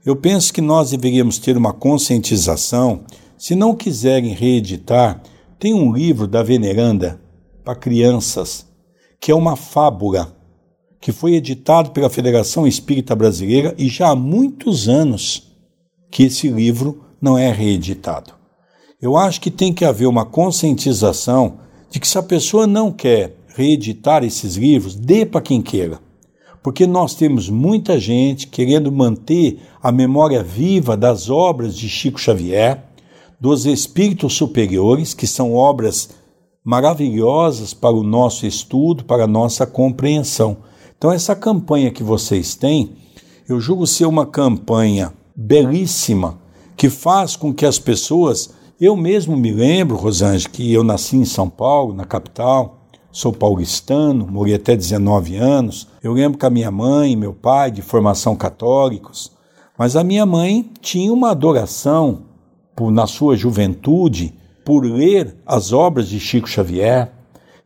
Eu 0.05 0.17
penso 0.17 0.53
que 0.53 0.61
nós 0.61 0.91
deveríamos 0.91 1.39
ter 1.39 1.57
uma 1.57 1.73
conscientização. 1.73 3.05
Se 3.39 3.55
não 3.55 3.75
quiserem 3.75 4.35
reeditar, 4.35 5.23
tem 5.59 5.73
um 5.73 5.95
livro 5.95 6.27
da 6.27 6.43
Veneranda 6.43 7.19
para 7.65 7.75
crianças, 7.75 8.67
que 9.19 9.33
é 9.33 9.35
uma 9.35 9.57
fábula 9.57 10.34
que 11.05 11.13
foi 11.13 11.35
editado 11.35 11.91
pela 11.91 12.09
Federação 12.09 12.67
Espírita 12.67 13.15
Brasileira 13.15 13.75
e 13.77 13.89
já 13.89 14.09
há 14.09 14.17
muitos 14.17 14.89
anos 14.89 15.53
que 16.11 16.23
esse 16.23 16.49
livro 16.49 17.05
não 17.21 17.37
é 17.37 17.53
reeditado. 17.53 18.33
Eu 19.03 19.15
acho 19.15 19.39
que 19.39 19.51
tem 19.51 19.71
que 19.71 19.85
haver 19.85 20.07
uma 20.07 20.25
conscientização 20.25 21.59
de 21.91 22.01
que 22.01 22.09
se 22.09 22.17
a 22.17 22.23
pessoa 22.23 22.67
não 22.67 22.91
quer 22.91 23.37
reeditar 23.49 24.25
esses 24.25 24.55
livros, 24.55 24.95
dê 24.95 25.27
para 25.27 25.43
quem 25.43 25.61
queira. 25.61 26.01
porque 26.63 26.87
nós 26.87 27.15
temos 27.15 27.51
muita 27.51 28.01
gente 28.01 28.47
querendo 28.47 28.91
manter 28.91 29.61
a 29.83 29.93
memória 29.93 30.43
viva 30.43 30.97
das 30.97 31.29
obras 31.29 31.77
de 31.77 31.87
Chico 31.87 32.19
Xavier, 32.19 32.83
dos 33.39 33.67
espíritos 33.67 34.33
superiores, 34.33 35.13
que 35.13 35.27
são 35.27 35.53
obras 35.53 36.09
maravilhosas 36.65 37.75
para 37.75 37.95
o 37.95 38.03
nosso 38.03 38.47
estudo, 38.47 39.05
para 39.05 39.25
a 39.25 39.29
nossa 39.29 39.67
compreensão. 39.67 40.57
Então, 40.97 41.13
essa 41.13 41.35
campanha 41.37 41.91
que 41.91 42.03
vocês 42.03 42.55
têm, 42.55 42.97
eu 43.49 43.61
julgo 43.61 43.87
ser 43.87 44.07
uma 44.07 44.25
campanha 44.25 45.13
belíssima 45.37 46.39
que 46.77 46.89
faz 46.89 47.37
com 47.37 47.53
que 47.53 47.67
as 47.67 47.79
pessoas. 47.79 48.51
Eu 48.81 48.97
mesmo 48.97 49.37
me 49.37 49.53
lembro, 49.53 49.97
Rosângela, 49.97 50.53
que 50.53 50.73
eu 50.73 50.83
nasci 50.83 51.17
em 51.17 51.25
São 51.25 51.49
Paulo, 51.49 51.95
na 51.95 52.05
capital, 52.05 52.81
sou 53.13 53.33
paulistano, 53.33 54.27
morei 54.27 54.55
até 54.55 54.75
19 54.75 55.37
anos. 55.37 55.89
Eu 56.03 56.13
lembro 56.13 56.39
que 56.39 56.47
a 56.47 56.51
minha 56.51 56.71
mãe 56.71 57.13
e 57.13 57.17
meu 57.17 57.33
pai, 57.33 57.71
de 57.71 57.83
formação 57.83 58.35
católicos, 58.35 59.31
mas 59.79 59.97
a 59.97 60.05
minha 60.05 60.27
mãe 60.27 60.71
tinha 60.81 61.13
uma 61.13 61.31
adoração 61.31 62.23
por, 62.75 62.91
na 62.91 63.07
sua 63.07 63.37
juventude 63.37 64.35
por 64.65 64.85
ler 64.85 65.37
as 65.47 65.73
obras 65.73 66.09
de 66.09 66.19
Chico 66.19 66.49
Xavier. 66.49 67.13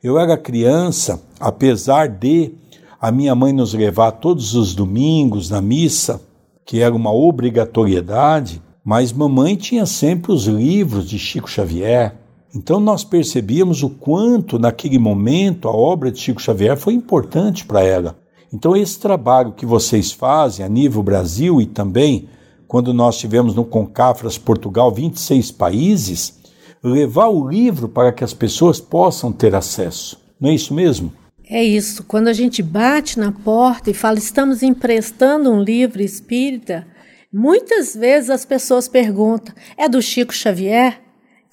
Eu 0.03 0.19
era 0.19 0.37
criança, 0.37 1.23
apesar 1.41 2.09
de 2.09 2.53
a 3.01 3.13
minha 3.13 3.35
mãe 3.35 3.53
nos 3.53 3.75
levar 3.75 4.13
todos 4.13 4.55
os 4.55 4.75
domingos 4.75 5.51
na 5.51 5.61
missa, 5.61 6.21
que 6.65 6.81
era 6.81 6.95
uma 6.95 7.13
obrigatoriedade, 7.13 8.63
mas 8.85 9.13
mamãe 9.13 9.57
tinha 9.57 9.87
sempre 9.87 10.33
os 10.33 10.47
livros 10.47 11.09
de 11.09 11.19
Chico 11.19 11.49
Xavier. 11.49 12.17
Então 12.55 12.81
nós 12.81 13.05
percebíamos 13.05 13.83
o 13.83 13.91
quanto, 13.91 14.59
naquele 14.59 14.99
momento, 14.99 15.69
a 15.69 15.73
obra 15.73 16.11
de 16.11 16.19
Chico 16.19 16.41
Xavier 16.41 16.77
foi 16.77 16.95
importante 16.95 17.65
para 17.65 17.83
ela. 17.83 18.19
Então, 18.51 18.75
esse 18.75 18.99
trabalho 18.99 19.53
que 19.53 19.67
vocês 19.67 20.11
fazem 20.11 20.65
a 20.65 20.69
nível 20.71 21.03
Brasil 21.03 21.61
e 21.61 21.67
também 21.67 22.29
quando 22.69 22.93
nós 22.93 23.17
tivemos 23.17 23.55
no 23.55 23.65
Concafras 23.65 24.37
Portugal 24.37 24.93
26 24.93 25.51
países, 25.53 26.39
levar 26.85 27.29
o 27.29 27.49
livro 27.49 27.89
para 27.89 28.13
que 28.13 28.23
as 28.23 28.35
pessoas 28.35 28.79
possam 28.79 29.33
ter 29.33 29.55
acesso. 29.55 30.21
Não 30.39 30.51
é 30.51 30.55
isso 30.55 30.75
mesmo? 30.75 31.11
É 31.49 31.65
isso. 31.65 32.05
Quando 32.05 32.29
a 32.29 32.33
gente 32.33 32.63
bate 32.63 33.19
na 33.19 33.33
porta 33.33 33.91
e 33.91 33.95
fala, 33.95 34.19
estamos 34.19 34.63
emprestando 34.63 35.51
um 35.51 35.63
livro 35.63 36.03
espírita, 36.03 36.87
muitas 37.33 37.97
vezes 37.97 38.29
as 38.29 38.45
pessoas 38.45 38.87
perguntam, 38.87 39.55
é 39.77 39.89
do 39.89 40.03
Chico 40.03 40.35
Xavier? 40.35 41.01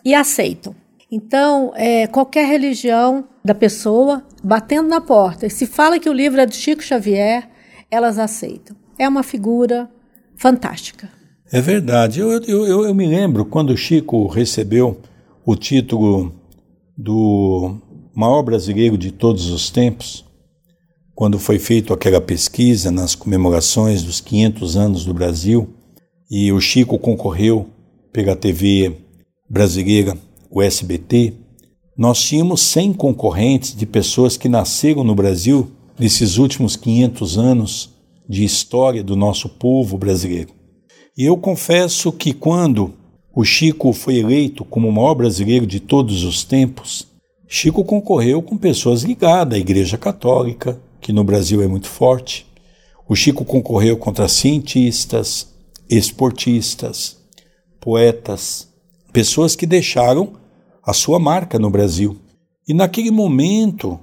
E 0.03 0.13
aceitam. 0.13 0.75
Então, 1.09 1.71
é, 1.75 2.07
qualquer 2.07 2.45
religião 2.47 3.25
da 3.43 3.55
pessoa, 3.55 4.23
batendo 4.43 4.89
na 4.89 4.99
porta, 4.99 5.45
e 5.45 5.49
se 5.49 5.65
fala 5.65 5.99
que 5.99 6.09
o 6.09 6.13
livro 6.13 6.41
é 6.41 6.45
do 6.45 6.53
Chico 6.53 6.83
Xavier, 6.83 7.49
elas 7.89 8.19
aceitam. 8.19 8.75
É 8.99 9.07
uma 9.07 9.23
figura 9.23 9.89
fantástica. 10.35 11.09
É 11.51 11.61
verdade. 11.61 12.19
Eu, 12.19 12.31
eu, 12.31 12.65
eu, 12.65 12.85
eu 12.85 12.93
me 12.93 13.07
lembro 13.07 13.45
quando 13.45 13.69
o 13.69 13.77
Chico 13.77 14.27
recebeu 14.27 14.99
o 15.45 15.55
título 15.55 16.33
do 16.97 17.81
maior 18.15 18.41
brasileiro 18.41 18.97
de 18.97 19.11
todos 19.11 19.49
os 19.49 19.69
tempos, 19.69 20.23
quando 21.13 21.37
foi 21.37 21.59
feita 21.59 21.93
aquela 21.93 22.21
pesquisa 22.21 22.89
nas 22.89 23.13
comemorações 23.13 24.03
dos 24.03 24.21
500 24.21 24.77
anos 24.77 25.05
do 25.05 25.13
Brasil, 25.13 25.69
e 26.31 26.51
o 26.51 26.59
Chico 26.59 26.97
concorreu 26.97 27.67
pela 28.11 28.35
TV 28.35 28.95
brasileira 29.49 30.17
o 30.49 30.61
SBT, 30.61 31.33
nós 31.97 32.21
tínhamos 32.21 32.61
100 32.61 32.93
concorrentes 32.93 33.75
de 33.75 33.85
pessoas 33.85 34.37
que 34.37 34.49
nasceram 34.49 35.03
no 35.03 35.13
Brasil 35.13 35.69
nesses 35.99 36.37
últimos 36.37 36.75
500 36.75 37.37
anos 37.37 37.89
de 38.27 38.43
história 38.43 39.03
do 39.03 39.15
nosso 39.15 39.49
povo 39.49 39.97
brasileiro. 39.97 40.49
E 41.17 41.23
eu 41.25 41.37
confesso 41.37 42.11
que 42.11 42.33
quando 42.33 42.93
o 43.33 43.43
Chico 43.43 43.91
foi 43.93 44.17
eleito 44.17 44.63
como 44.65 44.87
o 44.87 44.91
maior 44.91 45.15
brasileiro 45.15 45.65
de 45.65 45.79
todos 45.79 46.23
os 46.23 46.43
tempos, 46.43 47.07
Chico 47.57 47.85
concorreu 47.85 48.41
com 48.41 48.57
pessoas 48.57 49.03
ligadas 49.03 49.57
à 49.57 49.61
Igreja 49.61 49.97
Católica, 49.97 50.77
que 50.99 51.13
no 51.13 51.23
Brasil 51.23 51.61
é 51.63 51.67
muito 51.67 51.87
forte. 51.87 52.45
O 53.07 53.15
Chico 53.15 53.45
concorreu 53.45 53.95
contra 53.95 54.27
cientistas, 54.27 55.47
esportistas, 55.89 57.15
poetas, 57.79 58.67
pessoas 59.13 59.55
que 59.55 59.65
deixaram 59.65 60.33
a 60.85 60.91
sua 60.91 61.17
marca 61.17 61.57
no 61.57 61.69
Brasil. 61.69 62.17
E 62.67 62.73
naquele 62.73 63.09
momento, 63.09 63.97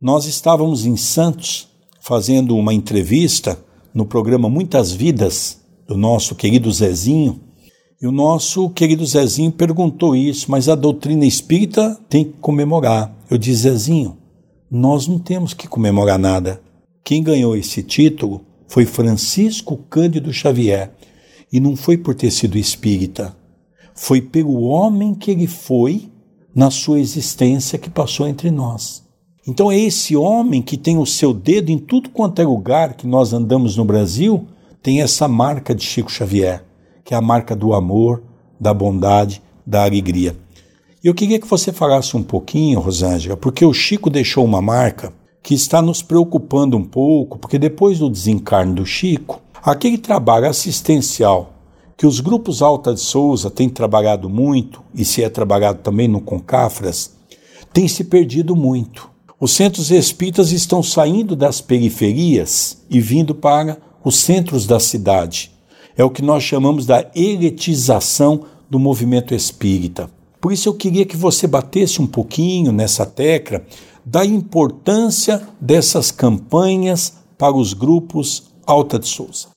nós 0.00 0.24
estávamos 0.24 0.86
em 0.86 0.96
Santos 0.96 1.68
fazendo 2.00 2.56
uma 2.56 2.72
entrevista 2.72 3.62
no 3.92 4.06
programa 4.06 4.48
Muitas 4.48 4.92
Vidas 4.92 5.60
do 5.86 5.94
nosso 5.94 6.34
querido 6.34 6.72
Zezinho. 6.72 7.38
E 8.00 8.06
o 8.06 8.12
nosso 8.12 8.68
querido 8.70 9.04
Zezinho 9.06 9.52
perguntou 9.52 10.14
isso, 10.14 10.50
mas 10.50 10.68
a 10.68 10.74
doutrina 10.74 11.24
espírita 11.24 11.98
tem 12.08 12.24
que 12.24 12.34
comemorar. 12.40 13.14
Eu 13.30 13.38
disse, 13.38 13.62
Zezinho, 13.62 14.16
nós 14.70 15.06
não 15.06 15.18
temos 15.18 15.54
que 15.54 15.68
comemorar 15.68 16.18
nada. 16.18 16.60
Quem 17.02 17.22
ganhou 17.22 17.56
esse 17.56 17.82
título 17.82 18.40
foi 18.66 18.84
Francisco 18.84 19.76
Cândido 19.88 20.32
Xavier. 20.32 20.92
E 21.52 21.60
não 21.60 21.76
foi 21.76 21.96
por 21.96 22.14
ter 22.14 22.32
sido 22.32 22.58
espírita, 22.58 23.36
foi 23.94 24.20
pelo 24.20 24.62
homem 24.62 25.14
que 25.14 25.30
ele 25.30 25.46
foi 25.46 26.10
na 26.52 26.70
sua 26.70 26.98
existência 26.98 27.78
que 27.78 27.88
passou 27.88 28.26
entre 28.26 28.50
nós. 28.50 29.04
Então 29.46 29.70
é 29.70 29.78
esse 29.78 30.16
homem 30.16 30.60
que 30.60 30.76
tem 30.76 30.98
o 30.98 31.06
seu 31.06 31.32
dedo 31.32 31.70
em 31.70 31.78
tudo 31.78 32.10
quanto 32.10 32.40
é 32.40 32.44
lugar 32.44 32.94
que 32.94 33.06
nós 33.06 33.32
andamos 33.32 33.76
no 33.76 33.84
Brasil, 33.84 34.48
tem 34.82 35.00
essa 35.00 35.28
marca 35.28 35.74
de 35.74 35.84
Chico 35.84 36.10
Xavier, 36.10 36.63
que 37.04 37.14
é 37.14 37.16
a 37.16 37.20
marca 37.20 37.54
do 37.54 37.74
amor, 37.74 38.22
da 38.58 38.72
bondade, 38.72 39.42
da 39.66 39.84
alegria. 39.84 40.36
E 41.02 41.06
eu 41.06 41.14
queria 41.14 41.38
que 41.38 41.46
você 41.46 41.70
falasse 41.70 42.16
um 42.16 42.22
pouquinho, 42.22 42.80
Rosângela, 42.80 43.36
porque 43.36 43.64
o 43.64 43.74
Chico 43.74 44.08
deixou 44.08 44.44
uma 44.44 44.62
marca 44.62 45.12
que 45.42 45.54
está 45.54 45.82
nos 45.82 46.02
preocupando 46.02 46.76
um 46.76 46.84
pouco, 46.84 47.38
porque 47.38 47.58
depois 47.58 47.98
do 47.98 48.08
desencarne 48.08 48.74
do 48.74 48.86
Chico, 48.86 49.42
aquele 49.62 49.98
trabalho 49.98 50.48
assistencial 50.48 51.52
que 51.96 52.06
os 52.06 52.20
grupos 52.20 52.62
Alta 52.62 52.94
de 52.94 53.00
Souza 53.00 53.50
têm 53.50 53.68
trabalhado 53.68 54.28
muito, 54.28 54.82
e 54.94 55.04
se 55.04 55.22
é 55.22 55.28
trabalhado 55.28 55.80
também 55.80 56.08
no 56.08 56.20
Concafras, 56.20 57.14
tem 57.72 57.86
se 57.86 58.04
perdido 58.04 58.56
muito. 58.56 59.10
Os 59.38 59.52
centros 59.52 59.90
espíritas 59.90 60.52
estão 60.52 60.82
saindo 60.82 61.36
das 61.36 61.60
periferias 61.60 62.82
e 62.88 63.00
vindo 63.00 63.34
para 63.34 63.78
os 64.02 64.16
centros 64.16 64.66
da 64.66 64.80
cidade. 64.80 65.53
É 65.96 66.02
o 66.02 66.10
que 66.10 66.22
nós 66.22 66.42
chamamos 66.42 66.86
da 66.86 67.10
elitização 67.14 68.44
do 68.68 68.78
movimento 68.78 69.34
espírita. 69.34 70.10
Por 70.40 70.52
isso 70.52 70.68
eu 70.68 70.74
queria 70.74 71.06
que 71.06 71.16
você 71.16 71.46
batesse 71.46 72.02
um 72.02 72.06
pouquinho 72.06 72.72
nessa 72.72 73.06
tecla 73.06 73.64
da 74.04 74.24
importância 74.24 75.40
dessas 75.60 76.10
campanhas 76.10 77.14
para 77.38 77.54
os 77.54 77.72
grupos 77.72 78.52
Alta 78.66 78.98
de 78.98 79.06
Souza. 79.06 79.48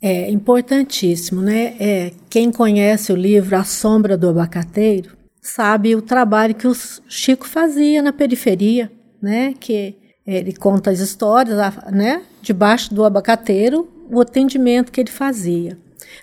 É 0.00 0.30
importantíssimo, 0.30 1.40
né? 1.40 1.74
É, 1.78 2.12
quem 2.28 2.50
conhece 2.50 3.12
o 3.12 3.16
livro 3.16 3.56
A 3.56 3.64
Sombra 3.64 4.16
do 4.16 4.28
Abacateiro 4.28 5.16
sabe 5.40 5.94
o 5.94 6.02
trabalho 6.02 6.54
que 6.54 6.66
o 6.66 6.74
Chico 7.08 7.46
fazia 7.46 8.02
na 8.02 8.12
periferia, 8.12 8.90
né? 9.20 9.54
Que 9.58 9.96
ele 10.26 10.52
conta 10.52 10.90
as 10.90 11.00
histórias, 11.00 11.56
né? 11.90 12.22
Debaixo 12.40 12.94
do 12.94 13.04
abacateiro, 13.04 13.88
o 14.12 14.20
atendimento 14.20 14.92
que 14.92 15.00
ele 15.00 15.10
fazia. 15.10 15.78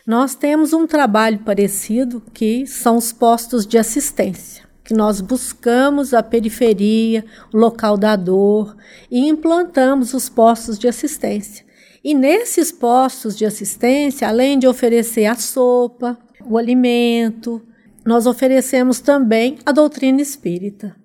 Nós 0.05 0.35
temos 0.35 0.71
um 0.73 0.85
trabalho 0.85 1.39
parecido 1.39 2.21
que 2.33 2.67
são 2.67 2.97
os 2.97 3.11
postos 3.11 3.65
de 3.65 3.77
assistência, 3.77 4.63
que 4.83 4.93
nós 4.93 5.19
buscamos 5.19 6.13
a 6.13 6.21
periferia, 6.21 7.25
o 7.51 7.57
local 7.57 7.97
da 7.97 8.15
dor 8.15 8.77
e 9.09 9.27
implantamos 9.27 10.13
os 10.13 10.29
postos 10.29 10.77
de 10.77 10.87
assistência. 10.87 11.65
E 12.03 12.13
nesses 12.13 12.71
postos 12.71 13.35
de 13.35 13.45
assistência, 13.45 14.27
além 14.27 14.59
de 14.59 14.67
oferecer 14.67 15.25
a 15.25 15.35
sopa, 15.35 16.17
o 16.45 16.57
alimento, 16.57 17.61
nós 18.05 18.25
oferecemos 18.25 18.99
também 18.99 19.57
a 19.65 19.71
doutrina 19.71 20.21
espírita, 20.21 20.95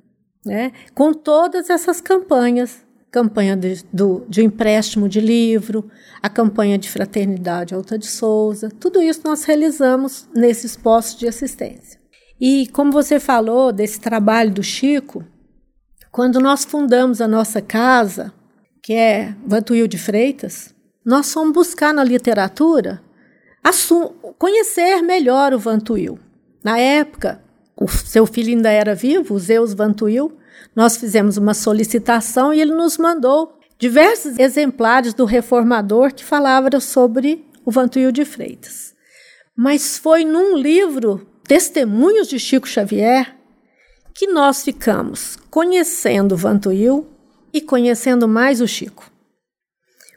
né? 0.45 0.71
com 0.95 1.13
todas 1.13 1.71
essas 1.71 2.01
campanhas 2.01 2.84
campanha 3.15 3.57
de, 3.57 3.85
do, 3.93 4.27
de 4.29 4.43
empréstimo 4.43 5.09
de 5.09 5.21
livro, 5.21 5.89
a 6.21 6.29
campanha 6.29 6.77
de 6.77 6.91
fraternidade 6.91 7.73
Alta 7.73 7.97
de 7.97 8.09
Souza, 8.09 8.69
tudo 8.81 9.01
isso 9.01 9.21
nós 9.23 9.45
realizamos 9.45 10.29
nesses 10.35 10.77
postos 10.77 11.21
de 11.21 11.29
assistência. 11.29 12.01
E 12.41 12.67
como 12.73 12.91
você 12.91 13.21
falou 13.21 13.71
desse 13.71 14.01
trabalho 14.01 14.51
do 14.51 14.65
Chico, 14.65 15.25
quando 16.11 16.41
nós 16.41 16.65
fundamos 16.65 17.21
a 17.21 17.29
nossa 17.29 17.63
casa, 17.63 18.33
que 18.83 18.95
é 18.95 19.33
Vantuil 19.47 19.87
de 19.87 19.97
Freitas, 19.97 20.75
nós 21.07 21.33
fomos 21.33 21.55
buscar 21.55 21.95
na 21.95 22.03
literatura 22.03 23.01
conhecer 24.37 25.03
melhor 25.03 25.55
o 25.55 25.59
Vantuil. 25.59 26.19
Na 26.65 26.81
época, 26.81 27.41
o 27.81 27.87
seu 27.87 28.27
filho 28.27 28.57
ainda 28.57 28.73
era 28.73 28.93
vivo, 28.93 29.35
o 29.35 29.39
Zeus 29.39 29.73
Vantuil, 29.73 30.37
nós 30.75 30.97
fizemos 30.97 31.37
uma 31.37 31.55
solicitação 31.55 32.53
e 32.53 32.61
ele 32.61 32.75
nos 32.75 32.99
mandou 32.99 33.59
diversos 33.79 34.39
exemplares 34.39 35.15
do 35.15 35.25
Reformador 35.25 36.13
que 36.13 36.25
falavam 36.25 36.81
sobre 36.81 37.45
o 37.65 37.71
Vantuil 37.71 38.11
de 38.11 38.25
Freitas. 38.25 38.95
Mas 39.57 39.99
foi 39.99 40.25
num 40.25 40.57
livro, 40.57 41.27
Testemunhos 41.47 42.29
de 42.29 42.39
Chico 42.39 42.67
Xavier, 42.67 43.37
que 44.15 44.27
nós 44.27 44.65
ficamos 44.65 45.37
conhecendo 45.51 46.33
o 46.33 46.39
Vantuil 46.39 47.07
e 47.53 47.61
conhecendo 47.61 48.27
mais 48.27 48.61
o 48.61 48.67
Chico. 48.67 49.11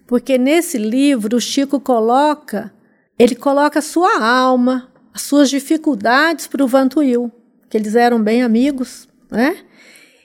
Porque 0.07 0.37
nesse 0.37 0.77
livro 0.77 1.37
o 1.37 1.41
Chico 1.41 1.79
coloca, 1.79 2.73
ele 3.19 3.35
coloca 3.35 3.79
a 3.79 3.81
sua 3.81 4.23
alma, 4.23 4.91
as 5.13 5.23
suas 5.23 5.49
dificuldades 5.49 6.47
para 6.47 6.63
o 6.63 6.67
Vantuil, 6.67 7.31
que 7.69 7.77
eles 7.77 7.95
eram 7.95 8.21
bem 8.21 8.41
amigos, 8.41 9.07
né? 9.29 9.63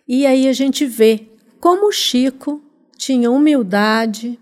E 0.06 0.26
aí 0.26 0.49
a 0.49 0.52
gente 0.52 0.85
vê 0.85 1.28
como 1.61 1.88
o 1.88 1.92
Chico 1.92 2.62
tinha 2.97 3.30
humildade, 3.30 4.38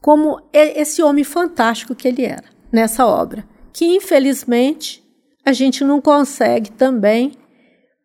como 0.00 0.40
esse 0.52 1.02
homem 1.02 1.24
fantástico 1.24 1.94
que 1.94 2.08
ele 2.08 2.24
era 2.24 2.44
nessa 2.72 3.06
obra 3.06 3.44
que 3.74 3.84
infelizmente 3.84 5.02
a 5.44 5.52
gente 5.52 5.84
não 5.84 6.00
consegue 6.00 6.70
também 6.70 7.32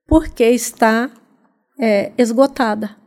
porque 0.05 0.43
está 0.43 1.09
é, 1.79 2.11
esgotada. 2.17 2.97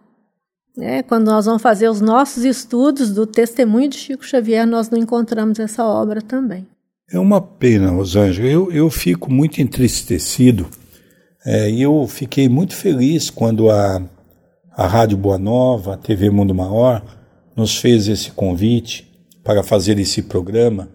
É, 0.78 1.02
quando 1.02 1.26
nós 1.26 1.44
vamos 1.44 1.60
fazer 1.60 1.88
os 1.88 2.00
nossos 2.00 2.44
estudos 2.44 3.10
do 3.10 3.26
testemunho 3.26 3.88
de 3.88 3.98
Chico 3.98 4.24
Xavier, 4.24 4.66
nós 4.66 4.88
não 4.88 4.98
encontramos 4.98 5.58
essa 5.58 5.84
obra 5.84 6.22
também. 6.22 6.66
É 7.10 7.18
uma 7.18 7.42
pena, 7.42 7.90
Rosângela. 7.90 8.48
Eu, 8.48 8.72
eu 8.72 8.88
fico 8.88 9.30
muito 9.30 9.60
entristecido 9.60 10.66
é, 11.44 11.70
eu 11.70 12.06
fiquei 12.06 12.48
muito 12.48 12.74
feliz 12.74 13.30
quando 13.30 13.70
a, 13.70 14.02
a 14.70 14.86
Rádio 14.86 15.16
Boa 15.16 15.38
Nova, 15.38 15.94
a 15.94 15.96
TV 15.96 16.30
Mundo 16.30 16.54
Maior, 16.54 17.02
nos 17.56 17.76
fez 17.76 18.08
esse 18.08 18.30
convite 18.30 19.10
para 19.42 19.62
fazer 19.62 19.98
esse 19.98 20.22
programa 20.22 20.88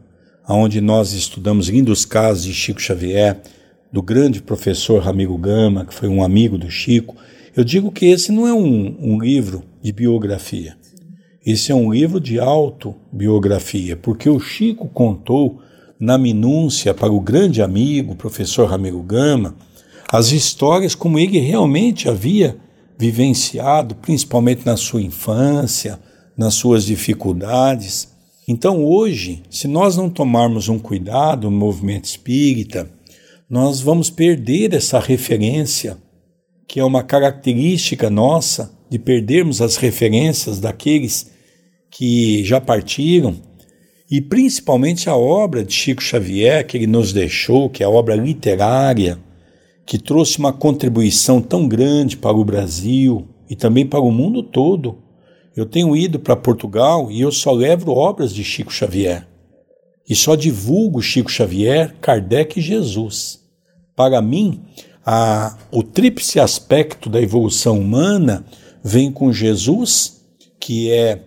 onde 0.56 0.80
nós 0.80 1.12
estudamos 1.12 1.68
lindos 1.68 2.06
casos 2.06 2.46
de 2.46 2.54
Chico 2.54 2.82
Xavier, 2.82 3.42
do 3.92 4.01
grande 4.01 4.42
professor 4.42 5.01
Ramiro 5.01 5.38
Gama, 5.38 5.86
que 5.86 5.94
foi 5.94 6.08
um 6.08 6.24
amigo 6.24 6.58
do 6.58 6.70
Chico. 6.70 7.16
Eu 7.56 7.63
digo 7.63 7.92
que 7.92 8.06
esse 8.06 8.32
não 8.32 8.48
é 8.48 8.54
um, 8.54 8.98
um 9.00 9.20
livro 9.20 9.63
de 9.82 9.92
biografia. 9.92 10.77
Esse 11.46 11.72
é 11.72 11.75
um 11.75 11.92
livro 11.92 12.20
de 12.20 12.39
autobiografia, 12.39 13.96
porque 13.96 14.30
o 14.30 14.39
Chico 14.39 14.88
contou 14.88 15.62
na 16.00 16.18
minúcia 16.18 16.94
para 16.94 17.12
o 17.12 17.20
grande 17.20 17.62
amigo, 17.62 18.16
professor 18.16 18.70
Ramiro 18.70 19.01
Gama, 19.01 19.56
as 20.12 20.32
histórias 20.32 20.96
como 20.96 21.20
ele 21.20 21.40
realmente 21.40 22.08
havia 22.08 22.58
vivenciado, 22.98 23.96
principalmente 23.96 24.66
na 24.66 24.78
sua 24.78 25.02
infância, 25.02 26.00
nas 26.36 26.54
suas 26.54 26.86
dificuldades. 26.86 28.10
Então, 28.48 28.84
hoje, 28.86 29.44
se 29.50 29.68
nós 29.68 29.98
não 29.98 30.10
tomarmos 30.10 30.70
um 30.70 30.80
cuidado 30.80 31.50
no 31.50 31.58
movimento 31.58 32.06
espírita, 32.06 32.90
nós 33.50 33.82
vamos 33.82 34.10
perder 34.10 34.74
essa 34.74 35.00
referência, 35.00 35.98
que 36.68 36.80
é 36.80 36.84
uma 36.84 37.04
característica 37.04 38.10
nossa 38.10 38.74
de 38.90 38.98
perdermos 38.98 39.62
as 39.62 39.76
referências 39.76 40.60
daqueles 40.60 41.30
que 41.92 42.44
já 42.44 42.60
partiram, 42.60 43.36
e 44.10 44.22
principalmente 44.22 45.10
a 45.10 45.16
obra 45.16 45.64
de 45.66 45.74
Chico 45.74 46.02
Xavier 46.02 46.66
que 46.66 46.78
ele 46.78 46.88
nos 46.88 47.12
deixou, 47.12 47.70
que 47.70 47.84
é 47.84 47.86
a 47.86 47.90
obra 47.90 48.16
literária, 48.16 49.20
que 49.88 49.98
trouxe 49.98 50.38
uma 50.38 50.51
contribuição 50.51 51.41
tão 51.41 51.65
grande 51.65 52.17
para 52.17 52.36
o 52.36 52.44
Brasil 52.44 53.25
e 53.50 53.56
também 53.56 53.88
para 53.88 54.01
o 54.01 54.12
mundo 54.12 54.44
todo. 54.44 54.98
Eu 55.56 55.65
tenho 55.65 55.96
ido 55.96 56.20
para 56.20 56.36
Portugal 56.36 57.10
e 57.10 57.22
eu 57.22 57.32
só 57.32 57.53
levo 57.53 57.94
obras 57.94 58.34
de 58.34 58.44
Chico 58.44 58.72
Xavier. 58.72 59.25
E 60.08 60.13
só 60.13 60.36
divulgo 60.36 61.01
Chico 61.01 61.32
Xavier, 61.32 61.96
Kardec 62.01 62.60
e 62.60 62.62
Jesus. 62.62 63.39
Para 63.95 64.21
mim, 64.21 64.62
a, 65.06 65.58
o 65.71 65.82
tríplice 65.82 66.38
aspecto 66.38 67.10
da 67.10 67.21
evolução 67.21 67.80
humana 67.80 68.45
vem 68.84 69.10
com 69.10 69.32
Jesus, 69.32 70.21
que 70.60 70.91
é 70.91 71.21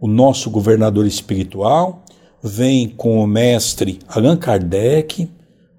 o 0.00 0.08
nosso 0.08 0.48
governador 0.48 1.06
espiritual, 1.06 2.02
vem 2.42 2.88
com 2.88 3.22
o 3.22 3.26
mestre 3.26 3.98
Allan 4.08 4.38
Kardec, 4.38 5.28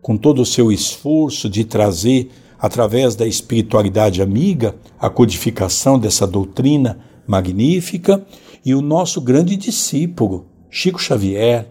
com 0.08 0.15
todo 0.15 0.41
o 0.41 0.46
seu 0.46 0.72
esforço 0.72 1.50
de 1.50 1.65
trazer, 1.65 2.30
através 2.58 3.13
da 3.13 3.28
espiritualidade 3.28 4.22
amiga, 4.22 4.74
a 4.98 5.10
codificação 5.10 6.00
dessa 6.00 6.26
doutrina 6.26 6.98
magnífica, 7.28 8.26
e 8.65 8.74
o 8.74 8.82
nosso 8.82 9.20
grande 9.20 9.58
discípulo, 9.58 10.46
Chico 10.70 10.98
Xavier, 10.98 11.67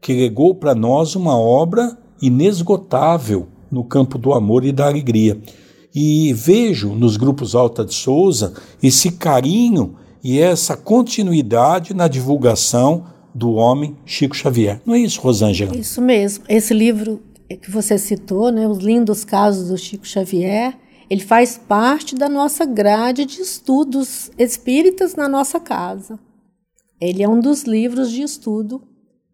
que 0.00 0.12
legou 0.12 0.54
para 0.54 0.72
nós 0.72 1.16
uma 1.16 1.36
obra 1.36 1.98
inesgotável 2.22 3.48
no 3.68 3.82
campo 3.82 4.18
do 4.18 4.32
amor 4.32 4.64
e 4.64 4.70
da 4.70 4.86
alegria. 4.86 5.40
E 5.92 6.32
vejo 6.32 6.90
nos 6.90 7.16
grupos 7.16 7.56
Alta 7.56 7.84
de 7.84 7.92
Souza 7.92 8.52
esse 8.80 9.10
carinho 9.10 9.96
e 10.22 10.38
essa 10.38 10.76
continuidade 10.76 11.92
na 11.92 12.06
divulgação 12.06 13.06
do 13.34 13.54
homem 13.54 13.96
Chico 14.06 14.36
Xavier. 14.36 14.80
Não 14.86 14.94
é 14.94 15.00
isso, 15.00 15.20
Rosângela? 15.20 15.76
Isso 15.76 16.00
mesmo. 16.00 16.44
Esse 16.48 16.72
livro 16.72 17.20
que 17.56 17.70
você 17.70 17.98
citou, 17.98 18.50
né, 18.50 18.66
Os 18.68 18.78
Lindos 18.78 19.24
Casos 19.24 19.68
do 19.68 19.78
Chico 19.78 20.06
Xavier, 20.06 20.76
ele 21.08 21.22
faz 21.22 21.58
parte 21.58 22.14
da 22.14 22.28
nossa 22.28 22.64
grade 22.64 23.24
de 23.24 23.42
estudos 23.42 24.30
espíritas 24.38 25.14
na 25.14 25.28
nossa 25.28 25.58
casa. 25.58 26.18
Ele 27.00 27.22
é 27.22 27.28
um 27.28 27.40
dos 27.40 27.64
livros 27.64 28.10
de 28.10 28.22
estudo 28.22 28.82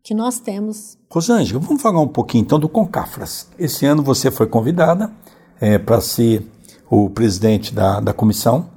que 0.03 0.15
nós 0.15 0.39
temos. 0.39 0.97
Rosângela, 1.11 1.61
vamos 1.61 1.83
falar 1.83 2.01
um 2.01 2.09
pouquinho 2.09 2.43
então 2.43 2.59
do 2.59 2.69
Concafras. 2.69 3.49
Esse 3.59 3.85
ano 3.85 4.03
você 4.03 4.31
foi 4.31 4.47
convidada 4.47 5.11
é, 5.61 5.79
para 5.79 6.01
ser 6.01 6.47
o 6.89 7.11
presidente 7.11 7.75
da, 7.75 8.01
da 8.01 8.13
comissão 8.13 8.71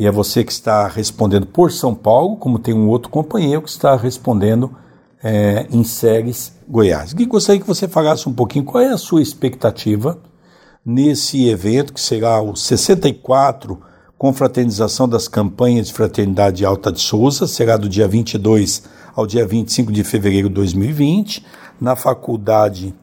e 0.00 0.06
é 0.06 0.10
você 0.10 0.42
que 0.42 0.50
está 0.50 0.88
respondendo 0.88 1.46
por 1.46 1.70
São 1.70 1.94
Paulo, 1.94 2.36
como 2.36 2.58
tem 2.58 2.72
um 2.72 2.88
outro 2.88 3.10
companheiro 3.10 3.60
que 3.60 3.68
está 3.68 3.94
respondendo 3.94 4.74
é, 5.22 5.66
em 5.70 5.84
Séries 5.84 6.52
Goiás. 6.68 7.12
Gostaria 7.12 7.60
que 7.60 7.66
você 7.66 7.86
falasse 7.86 8.28
um 8.28 8.32
pouquinho 8.32 8.64
qual 8.64 8.82
é 8.82 8.88
a 8.88 8.98
sua 8.98 9.22
expectativa 9.22 10.18
nesse 10.84 11.48
evento, 11.48 11.92
que 11.92 12.00
será 12.00 12.40
o 12.40 12.56
64 12.56 13.78
Confraternização 14.16 15.08
das 15.08 15.26
Campanhas 15.26 15.86
de 15.86 15.94
Fraternidade 15.94 16.62
Alta 16.62 16.92
de 16.92 17.00
Souza, 17.00 17.46
será 17.46 17.78
do 17.78 17.88
dia 17.88 18.06
22 18.06 18.82
ao 19.14 19.26
dia 19.26 19.46
25 19.46 19.90
de 19.90 20.04
fevereiro 20.04 20.48
de 20.48 20.54
2020, 20.56 21.44
na 21.80 21.96
Faculdade 21.96 22.94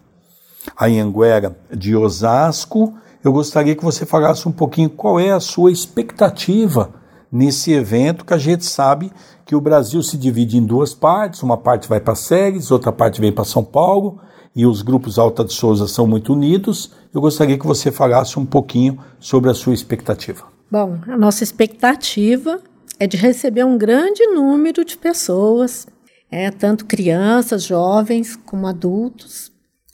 Anhanguera 0.80 1.58
de 1.76 1.96
Osasco. 1.96 2.94
Eu 3.24 3.32
gostaria 3.32 3.76
que 3.76 3.84
você 3.84 4.06
falasse 4.06 4.48
um 4.48 4.52
pouquinho 4.52 4.92
qual 4.92 5.20
é 5.20 5.32
a 5.32 5.40
sua 5.40 5.72
expectativa 5.72 6.94
nesse 7.32 7.72
evento, 7.74 8.26
que 8.26 8.34
a 8.34 8.38
gente 8.38 8.66
sabe 8.66 9.12
que 9.46 9.56
o 9.56 9.62
Brasil 9.62 10.02
se 10.04 10.18
divide 10.18 10.58
em 10.58 10.66
duas 10.66 10.94
partes, 10.94 11.44
uma 11.44 11.58
parte 11.58 11.88
vai 11.88 12.00
para 12.00 12.16
Séries, 12.16 12.72
outra 12.72 12.92
parte 12.92 13.22
vem 13.22 13.32
para 13.32 13.46
São 13.46 13.64
Paulo, 13.64 14.20
e 14.56 14.66
os 14.66 14.82
grupos 14.82 15.20
Alta 15.20 15.44
de 15.46 15.54
Souza 15.54 15.88
são 15.88 16.08
muito 16.08 16.34
unidos. 16.34 16.92
Eu 17.14 17.22
gostaria 17.22 17.58
que 17.58 17.68
você 17.68 17.92
falasse 17.92 18.40
um 18.40 18.46
pouquinho 18.46 18.98
sobre 19.20 19.50
a 19.50 19.54
sua 19.54 19.74
expectativa. 19.74 20.46
Bom, 20.70 21.00
a 21.08 21.16
nossa 21.16 21.44
expectativa 21.44 22.60
é 23.00 23.06
de 23.06 23.16
receber 23.16 23.64
um 23.64 23.78
grande 23.78 24.26
número 24.26 24.84
de 24.84 24.98
pessoas, 24.98 25.88
é, 26.30 26.50
tanto 26.50 26.86
crianças, 26.86 27.64
jovens 27.64 28.36
como 28.36 28.68
adultos, 28.68 29.52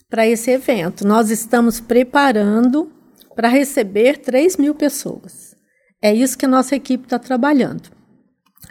para 0.08 0.26
esse 0.26 0.50
evento. 0.50 1.06
Nós 1.06 1.30
estamos 1.30 1.80
preparando 1.80 2.90
para 3.36 3.48
receber 3.48 4.18
3 4.18 4.56
mil 4.56 4.74
pessoas. 4.74 5.53
É 6.04 6.12
isso 6.12 6.36
que 6.36 6.44
a 6.44 6.48
nossa 6.48 6.76
equipe 6.76 7.04
está 7.04 7.18
trabalhando. 7.18 7.88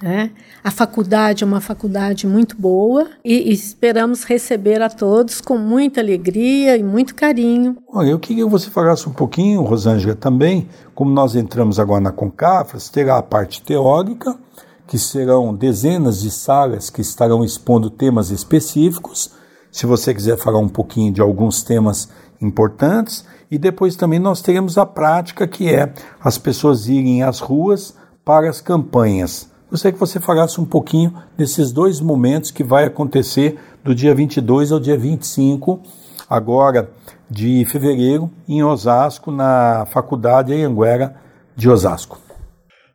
É. 0.03 0.29
A 0.63 0.69
faculdade 0.69 1.43
é 1.43 1.47
uma 1.47 1.59
faculdade 1.59 2.27
muito 2.27 2.55
boa 2.55 3.07
e, 3.25 3.49
e, 3.49 3.51
esperamos 3.51 4.23
receber 4.23 4.83
a 4.83 4.89
todos 4.89 5.41
com 5.41 5.57
muita 5.57 5.99
alegria 5.99 6.77
e 6.77 6.83
muito 6.83 7.15
carinho. 7.15 7.75
Olha, 7.91 8.09
eu 8.09 8.19
queria 8.19 8.43
que 8.43 8.49
você 8.51 8.69
falasse 8.69 9.09
um 9.09 9.13
pouquinho, 9.13 9.63
Rosângela, 9.63 10.13
também, 10.13 10.69
como 10.93 11.09
nós 11.09 11.35
entramos 11.35 11.79
agora 11.79 12.01
na 12.01 12.11
Concafras, 12.11 12.87
terá 12.87 13.17
a 13.17 13.23
parte 13.23 13.63
teórica, 13.63 14.37
que 14.85 14.99
serão 14.99 15.55
dezenas 15.55 16.21
de 16.21 16.29
salas 16.29 16.91
que 16.91 17.01
estarão 17.01 17.43
expondo 17.43 17.89
temas 17.89 18.29
específicos. 18.29 19.31
Se 19.71 19.87
você 19.87 20.13
quiser 20.13 20.37
falar 20.37 20.59
um 20.59 20.69
pouquinho 20.69 21.11
de 21.11 21.19
alguns 21.19 21.63
temas 21.63 22.09
importantes, 22.39 23.25
e 23.53 23.57
depois 23.57 23.95
também 23.95 24.19
nós 24.19 24.41
teremos 24.41 24.77
a 24.77 24.85
prática, 24.85 25.47
que 25.47 25.69
é 25.69 25.93
as 26.21 26.37
pessoas 26.37 26.87
irem 26.87 27.23
às 27.23 27.39
ruas 27.39 27.95
para 28.25 28.49
as 28.49 28.61
campanhas 28.61 29.53
gostaria 29.73 29.91
que 29.93 29.99
você 29.99 30.19
falasse 30.19 30.61
um 30.61 30.65
pouquinho 30.65 31.17
desses 31.35 31.71
dois 31.71 31.99
momentos 31.99 32.51
que 32.51 32.63
vai 32.63 32.85
acontecer 32.85 33.59
do 33.83 33.95
dia 33.95 34.13
22 34.13 34.71
ao 34.71 34.79
dia 34.79 34.95
25, 34.95 35.81
agora 36.29 36.91
de 37.27 37.65
fevereiro, 37.65 38.29
em 38.47 38.63
Osasco, 38.63 39.31
na 39.31 39.87
Faculdade 39.87 40.53
Anhanguera 40.53 41.15
de 41.55 41.67
Osasco. 41.67 42.19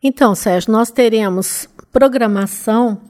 Então, 0.00 0.36
Sérgio, 0.36 0.70
nós 0.70 0.92
teremos 0.92 1.68
programação 1.90 3.00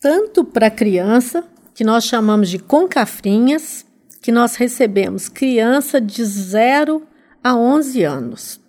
tanto 0.00 0.42
para 0.42 0.70
criança, 0.70 1.44
que 1.74 1.84
nós 1.84 2.04
chamamos 2.04 2.48
de 2.48 2.58
concafrinhas, 2.58 3.84
que 4.24 4.32
nós 4.32 4.56
recebemos 4.56 5.28
criança 5.28 6.00
de 6.00 6.24
0 6.24 7.06
a 7.42 7.54
11 7.54 8.04
anos. 8.04 8.60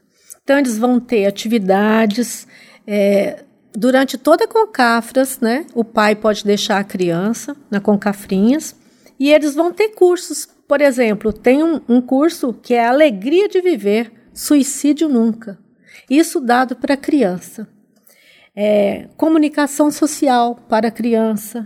Então, 0.44 0.60
eles 0.60 0.78
vão 0.78 1.00
ter 1.00 1.26
atividades. 1.26 2.46
É, 2.86 3.46
durante 3.74 4.18
toda 4.18 4.44
a 4.44 4.48
Concafras, 4.50 5.39
né, 5.39 5.65
o 5.74 5.86
pai 5.86 6.13
pode 6.13 6.44
deixar 6.44 6.80
a 6.80 6.84
criança 6.84 7.56
na 7.72 7.80
Concafrinhas 7.80 8.76
e 9.18 9.32
eles 9.32 9.56
vão 9.56 9.72
ter 9.72 9.91
cursos. 9.91 10.46
Por 10.68 10.82
exemplo, 10.82 11.32
tem 11.32 11.63
um, 11.63 11.80
um 11.88 12.02
curso 12.02 12.52
que 12.52 12.74
é 12.74 12.86
Alegria 12.86 13.48
de 13.48 13.62
Viver, 13.62 14.12
Suicídio 14.34 15.08
Nunca. 15.08 15.58
Isso 16.10 16.41
dado 16.41 16.76
para 16.76 16.98
criança. 16.98 17.65
É, 18.54 19.08
comunicação 19.15 19.89
social 19.89 20.58
para 20.68 20.89
a 20.89 20.91
criança, 20.91 21.65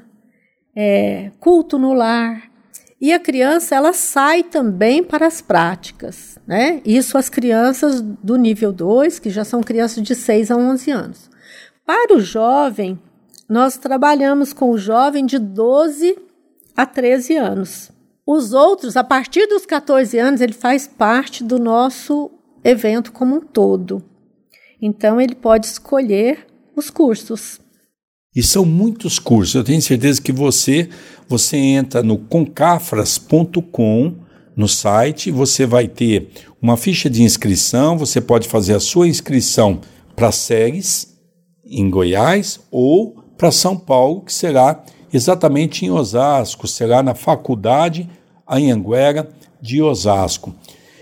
é, 0.75 1.31
culto 1.39 1.79
no 1.79 1.91
lar. 1.91 2.48
E 3.01 3.13
a 3.13 3.19
criança 3.19 3.75
ela 3.75 3.93
sai 3.93 4.43
também 4.43 5.03
para 5.03 5.25
as 5.25 5.41
práticas. 5.41 6.37
Né? 6.45 6.81
Isso 6.85 7.17
as 7.17 7.29
crianças 7.29 8.01
do 8.01 8.35
nível 8.35 8.73
2, 8.73 9.19
que 9.19 9.29
já 9.29 9.45
são 9.45 9.61
crianças 9.61 10.03
de 10.03 10.13
6 10.13 10.51
a 10.51 10.57
11 10.57 10.91
anos. 10.91 11.29
Para 11.85 12.15
o 12.15 12.19
jovem, 12.19 12.99
nós 13.47 13.77
trabalhamos 13.77 14.51
com 14.53 14.69
o 14.69 14.77
jovem 14.77 15.25
de 15.25 15.39
12 15.39 16.17
a 16.75 16.85
13 16.85 17.35
anos. 17.35 17.91
Os 18.25 18.53
outros, 18.53 18.95
a 18.95 19.03
partir 19.03 19.47
dos 19.47 19.65
14 19.65 20.17
anos, 20.19 20.39
ele 20.39 20.53
faz 20.53 20.87
parte 20.87 21.43
do 21.43 21.57
nosso 21.57 22.29
evento 22.63 23.11
como 23.11 23.37
um 23.37 23.41
todo. 23.41 24.03
Então, 24.79 25.19
ele 25.19 25.33
pode 25.33 25.65
escolher 25.65 26.45
os 26.75 26.91
cursos. 26.91 27.59
E 28.35 28.43
são 28.43 28.63
muitos 28.63 29.17
cursos. 29.17 29.55
Eu 29.55 29.63
tenho 29.63 29.81
certeza 29.81 30.21
que 30.21 30.31
você, 30.31 30.89
você 31.29 31.55
entra 31.55 32.01
no 32.01 32.17
concafras.com 32.17 34.15
no 34.55 34.67
site, 34.67 35.31
você 35.31 35.65
vai 35.65 35.87
ter 35.87 36.31
uma 36.61 36.75
ficha 36.75 37.09
de 37.09 37.23
inscrição, 37.23 37.97
você 37.97 38.19
pode 38.19 38.47
fazer 38.47 38.73
a 38.73 38.79
sua 38.79 39.07
inscrição 39.07 39.79
para 40.15 40.33
SEGS 40.33 41.17
em 41.63 41.89
Goiás 41.89 42.59
ou 42.69 43.23
para 43.37 43.51
São 43.51 43.77
Paulo, 43.77 44.21
que 44.21 44.33
será 44.33 44.83
exatamente 45.13 45.85
em 45.85 45.91
Osasco, 45.91 46.67
será 46.67 47.01
na 47.01 47.15
Faculdade 47.15 48.09
Anhanguera 48.45 49.29
de 49.61 49.81
Osasco. 49.81 50.53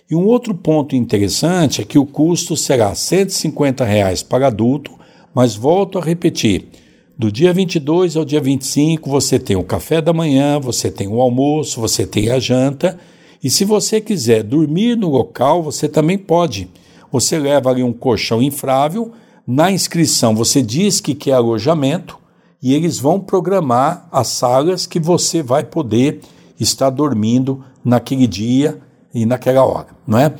E 0.09 0.15
um 0.15 0.25
outro 0.25 0.53
ponto 0.53 0.95
interessante 0.95 1.81
é 1.81 1.85
que 1.85 1.97
o 1.97 2.05
custo 2.05 2.55
será 2.55 2.93
150 2.93 3.83
reais 3.83 4.21
para 4.21 4.47
adulto, 4.47 4.91
mas 5.33 5.55
volto 5.55 5.97
a 5.97 6.01
repetir, 6.01 6.67
do 7.17 7.31
dia 7.31 7.51
22 7.51 8.15
ao 8.15 8.23
dia 8.23 8.39
25 8.39 9.09
você 9.09 9.39
tem 9.39 9.55
o 9.55 9.63
café 9.63 9.99
da 9.99 10.13
manhã, 10.13 10.59
você 10.59 10.91
tem 10.91 11.07
o 11.07 11.19
almoço, 11.19 11.81
você 11.81 12.05
tem 12.05 12.29
a 12.29 12.39
janta, 12.39 12.99
e 13.43 13.49
se 13.49 13.65
você 13.65 13.99
quiser 13.99 14.43
dormir 14.43 14.95
no 14.95 15.09
local, 15.09 15.63
você 15.63 15.87
também 15.87 16.17
pode. 16.17 16.69
Você 17.11 17.39
leva 17.39 17.71
ali 17.71 17.81
um 17.81 17.93
colchão 17.93 18.41
infrável, 18.41 19.11
na 19.47 19.71
inscrição 19.71 20.35
você 20.35 20.61
diz 20.61 20.99
que 20.99 21.15
quer 21.15 21.33
alojamento, 21.33 22.19
e 22.61 22.73
eles 22.73 22.99
vão 22.99 23.19
programar 23.19 24.07
as 24.11 24.27
salas 24.27 24.85
que 24.85 24.99
você 24.99 25.41
vai 25.41 25.63
poder 25.63 26.19
estar 26.59 26.89
dormindo 26.89 27.63
naquele 27.83 28.27
dia 28.27 28.79
e 29.13 29.25
naquela 29.25 29.63
hora, 29.63 29.87
não 30.05 30.19
é? 30.19 30.33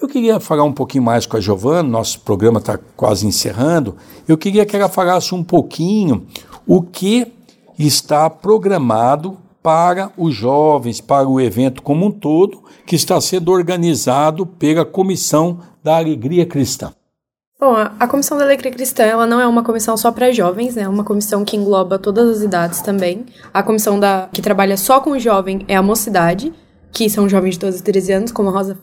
Eu 0.00 0.06
queria 0.06 0.38
falar 0.38 0.62
um 0.62 0.72
pouquinho 0.72 1.02
mais 1.02 1.26
com 1.26 1.36
a 1.36 1.40
Giovana, 1.40 1.88
nosso 1.88 2.20
programa 2.20 2.60
está 2.60 2.78
quase 2.96 3.26
encerrando. 3.26 3.96
Eu 4.28 4.38
queria 4.38 4.64
que 4.64 4.76
ela 4.76 4.88
falasse 4.88 5.34
um 5.34 5.42
pouquinho 5.42 6.24
o 6.64 6.82
que 6.82 7.32
está 7.76 8.30
programado 8.30 9.36
para 9.60 10.12
os 10.16 10.34
jovens, 10.34 11.00
para 11.00 11.28
o 11.28 11.40
evento 11.40 11.82
como 11.82 12.06
um 12.06 12.10
todo, 12.12 12.62
que 12.86 12.94
está 12.94 13.20
sendo 13.20 13.50
organizado 13.50 14.46
pela 14.46 14.84
Comissão 14.84 15.58
da 15.82 15.96
Alegria 15.96 16.46
Cristã. 16.46 16.92
Bom, 17.60 17.74
a 17.74 18.06
Comissão 18.06 18.38
da 18.38 18.44
Alegria 18.44 18.70
Cristã 18.70 19.02
ela 19.02 19.26
não 19.26 19.40
é 19.40 19.46
uma 19.48 19.64
comissão 19.64 19.96
só 19.96 20.12
para 20.12 20.30
jovens, 20.30 20.76
né? 20.76 20.82
É 20.82 20.88
uma 20.88 21.02
comissão 21.02 21.44
que 21.44 21.56
engloba 21.56 21.98
todas 21.98 22.38
as 22.38 22.42
idades 22.42 22.80
também. 22.80 23.26
A 23.52 23.64
comissão 23.64 23.98
da, 23.98 24.28
que 24.32 24.40
trabalha 24.40 24.76
só 24.76 25.00
com 25.00 25.10
o 25.10 25.18
jovem 25.18 25.64
é 25.66 25.74
a 25.74 25.82
Mocidade, 25.82 26.52
que 26.92 27.10
são 27.10 27.28
jovens 27.28 27.54
de 27.54 27.60
12 27.60 27.80
a 27.80 27.82
13 27.82 28.12
anos, 28.12 28.32
como 28.32 28.48
a 28.48 28.52
Rosa 28.52 28.78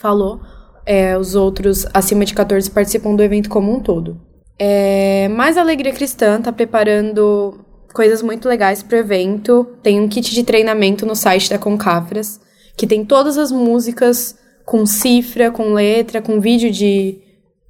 falou. 0.00 0.40
É, 0.86 1.16
os 1.16 1.34
outros 1.34 1.86
acima 1.92 2.24
de 2.24 2.34
14 2.34 2.70
participam 2.70 3.14
do 3.14 3.22
evento 3.22 3.48
como 3.48 3.72
um 3.72 3.80
todo. 3.80 4.20
É, 4.58 5.28
mas 5.28 5.56
a 5.56 5.60
Alegria 5.60 5.92
Cristã 5.92 6.38
está 6.38 6.52
preparando 6.52 7.64
coisas 7.92 8.22
muito 8.22 8.48
legais 8.48 8.82
para 8.82 8.96
o 8.96 9.00
evento. 9.00 9.66
Tem 9.82 10.00
um 10.00 10.08
kit 10.08 10.34
de 10.34 10.42
treinamento 10.42 11.06
no 11.06 11.14
site 11.14 11.50
da 11.50 11.58
Concafras, 11.58 12.40
que 12.76 12.86
tem 12.86 13.04
todas 13.04 13.38
as 13.38 13.52
músicas 13.52 14.36
com 14.64 14.86
cifra, 14.86 15.50
com 15.50 15.72
letra, 15.72 16.22
com 16.22 16.40
vídeo 16.40 16.70
de 16.70 17.20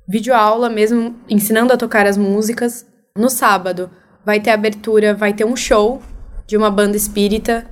vídeo 0.09 0.35
aula 0.35 0.69
mesmo, 0.69 1.15
ensinando 1.29 1.73
a 1.73 1.77
tocar 1.77 2.07
as 2.07 2.17
músicas. 2.17 2.87
No 3.17 3.29
sábado 3.29 3.91
vai 4.25 4.41
ter 4.41 4.51
abertura, 4.51 5.15
vai 5.15 5.33
ter 5.33 5.45
um 5.45 5.57
show 5.57 6.01
de 6.47 6.57
uma 6.57 6.71
banda 6.71 6.97
espírita. 6.97 7.67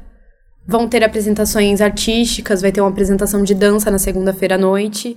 Vão 0.69 0.87
ter 0.87 1.03
apresentações 1.03 1.81
artísticas, 1.81 2.61
vai 2.61 2.71
ter 2.71 2.83
uma 2.83 2.91
apresentação 2.91 3.43
de 3.43 3.55
dança 3.55 3.91
na 3.91 3.99
segunda-feira 3.99 4.57
à 4.57 4.59
noite. 4.59 5.17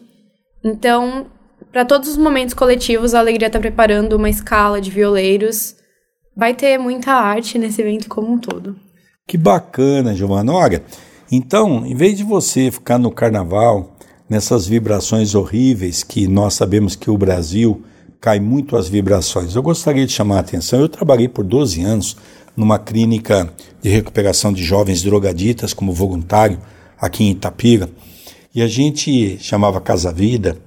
Então, 0.63 1.25
para 1.73 1.83
todos 1.83 2.07
os 2.07 2.17
momentos 2.17 2.53
coletivos, 2.53 3.13
a 3.13 3.19
Alegria 3.19 3.47
está 3.47 3.59
preparando 3.59 4.13
uma 4.13 4.29
escala 4.29 4.79
de 4.79 4.89
violeiros. 4.89 5.75
Vai 6.33 6.53
ter 6.53 6.77
muita 6.77 7.11
arte 7.11 7.59
nesse 7.59 7.81
evento 7.81 8.07
como 8.07 8.31
um 8.31 8.37
todo. 8.37 8.77
Que 9.27 9.37
bacana, 9.37 10.15
Giovana. 10.15 10.53
Olha, 10.53 10.83
então, 11.29 11.85
em 11.85 11.95
vez 11.95 12.15
de 12.15 12.23
você 12.23 12.71
ficar 12.71 12.97
no 12.97 13.11
carnaval 13.11 13.97
nessas 14.29 14.65
vibrações 14.65 15.35
horríveis 15.35 16.01
que 16.01 16.29
nós 16.29 16.53
sabemos 16.53 16.95
que 16.95 17.11
o 17.11 17.17
Brasil 17.17 17.83
cai 18.21 18.39
muito 18.39 18.77
as 18.77 18.87
vibrações. 18.87 19.55
Eu 19.55 19.63
gostaria 19.63 20.05
de 20.05 20.13
chamar 20.13 20.37
a 20.37 20.39
atenção. 20.39 20.79
Eu 20.79 20.87
trabalhei 20.87 21.27
por 21.27 21.43
12 21.43 21.81
anos 21.81 22.15
numa 22.55 22.77
clínica 22.77 23.51
de 23.81 23.89
recuperação 23.89 24.51
de 24.51 24.63
jovens 24.63 25.01
drogaditas 25.01 25.73
como 25.73 25.93
voluntário 25.93 26.59
aqui 26.99 27.23
em 27.23 27.31
Itapira. 27.31 27.89
E 28.53 28.61
a 28.61 28.67
gente 28.67 29.37
chamava 29.39 29.79
Casa 29.79 30.11
Vida 30.11 30.57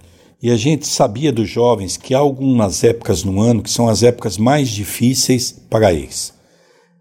e 0.42 0.50
a 0.50 0.56
gente 0.56 0.86
sabia 0.86 1.32
dos 1.32 1.48
jovens 1.48 1.96
que 1.96 2.14
há 2.14 2.18
algumas 2.18 2.84
épocas 2.84 3.24
no 3.24 3.40
ano 3.40 3.62
que 3.62 3.70
são 3.70 3.88
as 3.88 4.02
épocas 4.02 4.36
mais 4.36 4.68
difíceis 4.68 5.52
para 5.70 5.92
eles. 5.92 6.34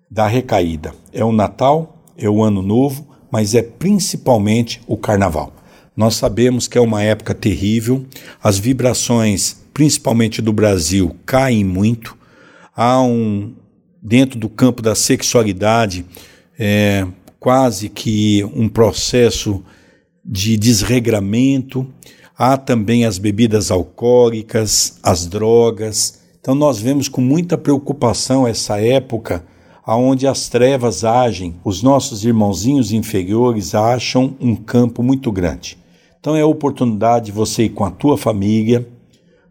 Da 0.10 0.28
recaída. 0.28 0.94
É 1.12 1.26
o 1.26 1.32
Natal, 1.32 2.04
é 2.18 2.30
o 2.30 2.44
Ano 2.44 2.62
Novo, 2.62 3.08
mas 3.32 3.56
é 3.56 3.62
principalmente 3.62 4.82
o 4.88 4.96
Carnaval. 4.96 5.52
Nós 5.96 6.16
sabemos 6.16 6.68
que 6.68 6.78
é 6.78 6.82
uma 6.82 7.04
época 7.04 7.34
terrível, 7.34 8.06
as 8.42 8.58
vibrações, 8.58 9.58
principalmente 9.74 10.42
do 10.42 10.54
Brasil, 10.54 11.16
caem 11.26 11.64
muito. 11.64 12.18
Há 12.76 13.02
um, 13.02 13.54
dentro 14.04 14.38
do 14.38 14.50
campo 14.50 14.82
da 14.82 14.94
sexualidade, 14.94 16.06
é, 16.60 17.08
quase 17.40 17.88
que 17.88 18.44
um 18.54 18.68
processo 18.68 19.64
de 20.24 20.58
desregramento. 20.58 21.88
Há 22.38 22.58
também 22.58 23.06
as 23.06 23.18
bebidas 23.18 23.72
alcoólicas, 23.72 25.00
as 25.02 25.26
drogas. 25.26 26.20
Então 26.42 26.54
nós 26.54 26.80
vemos 26.80 27.08
com 27.08 27.22
muita 27.22 27.58
preocupação 27.58 28.46
essa 28.46 28.82
época 28.82 29.46
aonde 29.86 30.26
as 30.26 30.48
trevas 30.48 31.04
agem, 31.04 31.56
os 31.64 31.84
nossos 31.84 32.24
irmãozinhos 32.24 32.94
inferiores 32.94 33.76
acham 33.76 34.34
um 34.40 34.56
campo 34.56 35.04
muito 35.04 35.32
grande. 35.32 35.78
Então 36.20 36.36
é 36.36 36.42
a 36.42 36.48
oportunidade 36.48 37.28
de 37.28 37.32
você 37.34 37.64
ir 37.64 37.70
com 37.70 37.84
a 37.84 37.92
tua 37.92 38.18
família, 38.18 38.88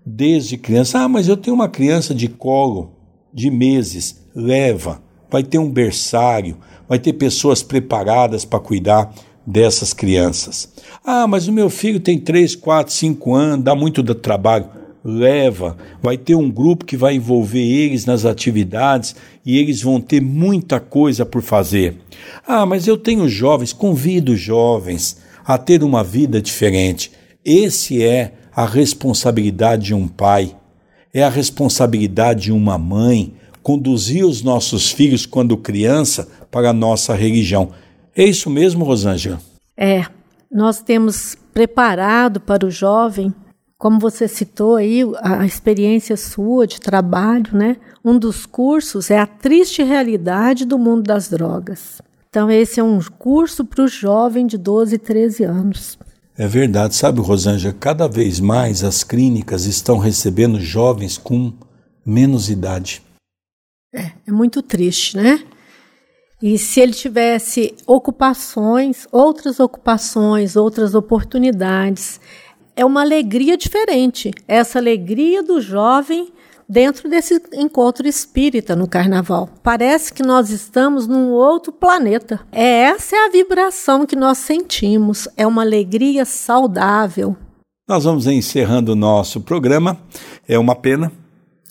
desde 0.04 0.56
criança. 0.56 1.00
Ah, 1.00 1.08
mas 1.08 1.28
eu 1.28 1.36
tenho 1.36 1.54
uma 1.54 1.68
criança 1.68 2.14
de 2.14 2.28
colo, 2.28 2.92
de 3.32 3.50
meses. 3.50 4.21
Leva. 4.34 5.02
Vai 5.30 5.42
ter 5.42 5.58
um 5.58 5.70
berçário, 5.70 6.56
vai 6.88 6.98
ter 6.98 7.14
pessoas 7.14 7.62
preparadas 7.62 8.44
para 8.44 8.60
cuidar 8.60 9.12
dessas 9.46 9.92
crianças. 9.92 10.72
Ah, 11.04 11.26
mas 11.26 11.48
o 11.48 11.52
meu 11.52 11.70
filho 11.70 11.98
tem 11.98 12.18
3, 12.18 12.54
4, 12.54 12.92
5 12.92 13.34
anos, 13.34 13.64
dá 13.64 13.74
muito 13.74 14.02
trabalho. 14.14 14.66
Leva, 15.04 15.76
vai 16.00 16.16
ter 16.16 16.36
um 16.36 16.48
grupo 16.48 16.84
que 16.84 16.96
vai 16.96 17.16
envolver 17.16 17.58
eles 17.58 18.06
nas 18.06 18.24
atividades 18.24 19.16
e 19.44 19.58
eles 19.58 19.82
vão 19.82 20.00
ter 20.00 20.20
muita 20.20 20.78
coisa 20.78 21.26
por 21.26 21.42
fazer. 21.42 21.96
Ah, 22.46 22.64
mas 22.64 22.86
eu 22.86 22.96
tenho 22.96 23.28
jovens, 23.28 23.72
convido 23.72 24.36
jovens 24.36 25.16
a 25.44 25.58
ter 25.58 25.82
uma 25.82 26.04
vida 26.04 26.40
diferente. 26.40 27.10
Esse 27.44 28.00
é 28.00 28.34
a 28.54 28.64
responsabilidade 28.64 29.86
de 29.86 29.94
um 29.94 30.06
pai, 30.06 30.54
é 31.12 31.24
a 31.24 31.28
responsabilidade 31.28 32.42
de 32.42 32.52
uma 32.52 32.78
mãe 32.78 33.34
conduzir 33.62 34.24
os 34.24 34.42
nossos 34.42 34.90
filhos 34.90 35.24
quando 35.26 35.56
criança 35.56 36.28
para 36.50 36.70
a 36.70 36.72
nossa 36.72 37.14
religião. 37.14 37.70
É 38.14 38.24
isso 38.24 38.50
mesmo, 38.50 38.84
Rosângela? 38.84 39.40
É. 39.76 40.04
Nós 40.50 40.82
temos 40.82 41.36
preparado 41.54 42.40
para 42.40 42.66
o 42.66 42.70
jovem 42.70 43.32
Como 43.78 43.98
você 43.98 44.28
citou 44.28 44.76
aí, 44.76 45.00
a 45.20 45.44
experiência 45.44 46.16
sua 46.16 46.68
de 46.68 46.80
trabalho, 46.80 47.48
né? 47.52 47.76
Um 48.04 48.16
dos 48.16 48.46
cursos 48.46 49.10
é 49.10 49.18
a 49.18 49.26
triste 49.26 49.82
realidade 49.82 50.64
do 50.64 50.78
mundo 50.78 51.02
das 51.02 51.28
drogas. 51.28 52.00
Então, 52.28 52.48
esse 52.48 52.78
é 52.78 52.82
um 52.84 53.00
curso 53.18 53.64
para 53.64 53.82
o 53.82 53.88
jovem 53.88 54.46
de 54.46 54.56
12, 54.56 54.98
13 54.98 55.42
anos. 55.42 55.98
É 56.38 56.46
verdade, 56.46 56.94
sabe, 56.94 57.20
Rosângela, 57.20 57.74
cada 57.78 58.06
vez 58.06 58.38
mais 58.38 58.84
as 58.84 59.02
clínicas 59.02 59.64
estão 59.64 59.98
recebendo 59.98 60.60
jovens 60.60 61.18
com 61.18 61.52
menos 62.06 62.48
idade. 62.48 63.02
É, 63.94 64.12
é 64.26 64.32
muito 64.32 64.62
triste, 64.62 65.16
né? 65.16 65.42
E 66.42 66.58
se 66.58 66.80
ele 66.80 66.92
tivesse 66.92 67.74
ocupações, 67.86 69.06
outras 69.12 69.60
ocupações, 69.60 70.56
outras 70.56 70.94
oportunidades, 70.94 72.20
é 72.74 72.84
uma 72.84 73.02
alegria 73.02 73.56
diferente. 73.56 74.32
Essa 74.48 74.78
alegria 74.78 75.42
do 75.42 75.60
jovem 75.60 76.32
dentro 76.68 77.08
desse 77.08 77.40
encontro 77.52 78.08
espírita 78.08 78.74
no 78.74 78.88
carnaval. 78.88 79.48
Parece 79.62 80.12
que 80.12 80.22
nós 80.22 80.50
estamos 80.50 81.06
num 81.06 81.30
outro 81.30 81.70
planeta. 81.70 82.40
É 82.50 82.84
essa 82.84 83.14
é 83.14 83.26
a 83.26 83.30
vibração 83.30 84.06
que 84.06 84.16
nós 84.16 84.38
sentimos, 84.38 85.28
é 85.36 85.46
uma 85.46 85.62
alegria 85.62 86.24
saudável. 86.24 87.36
Nós 87.86 88.04
vamos 88.04 88.26
encerrando 88.26 88.92
o 88.92 88.96
nosso 88.96 89.40
programa. 89.40 89.98
É 90.48 90.58
uma 90.58 90.74
pena, 90.74 91.12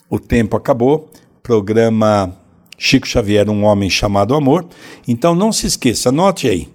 o 0.08 0.20
tempo 0.20 0.56
acabou. 0.56 1.10
Programa 1.42 2.34
Chico 2.78 3.06
Xavier, 3.06 3.48
um 3.50 3.64
homem 3.64 3.90
chamado 3.90 4.34
amor. 4.34 4.66
Então 5.06 5.34
não 5.34 5.52
se 5.52 5.66
esqueça, 5.66 6.10
anote 6.10 6.48
aí. 6.48 6.68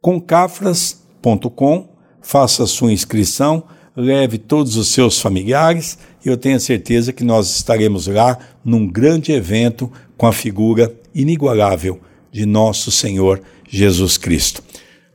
concafras.com, 0.00 1.88
faça 2.20 2.66
sua 2.66 2.92
inscrição 2.92 3.64
leve 3.98 4.38
todos 4.38 4.76
os 4.76 4.88
seus 4.88 5.20
familiares 5.20 5.98
e 6.24 6.28
eu 6.28 6.36
tenho 6.36 6.60
certeza 6.60 7.12
que 7.12 7.24
nós 7.24 7.56
estaremos 7.56 8.06
lá 8.06 8.38
num 8.64 8.86
grande 8.86 9.32
evento 9.32 9.90
com 10.16 10.24
a 10.24 10.32
figura 10.32 10.94
inigualável 11.12 12.00
de 12.30 12.46
nosso 12.46 12.92
Senhor 12.92 13.42
Jesus 13.68 14.16
Cristo. 14.16 14.62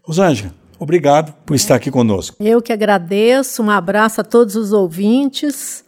Rosângela, 0.02 0.54
obrigado 0.78 1.34
por 1.46 1.56
estar 1.56 1.76
aqui 1.76 1.90
conosco. 1.90 2.36
Eu 2.42 2.62
que 2.62 2.74
agradeço, 2.74 3.64
um 3.64 3.70
abraço 3.70 4.20
a 4.20 4.24
todos 4.24 4.58
os 4.58 4.74
ouvintes 4.74 5.86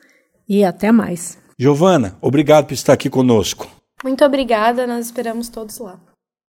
e 0.47 0.63
até 0.63 0.89
mais. 0.89 1.38
Giovana, 1.58 2.18
obrigado 2.22 2.65
por 2.65 2.74
estar 2.74 2.94
aqui 2.94 3.10
conosco. 3.10 3.68
Muito 4.04 4.24
obrigada, 4.26 4.86
nós 4.86 5.06
esperamos 5.06 5.48
todos 5.50 5.80
lá. 5.80 5.98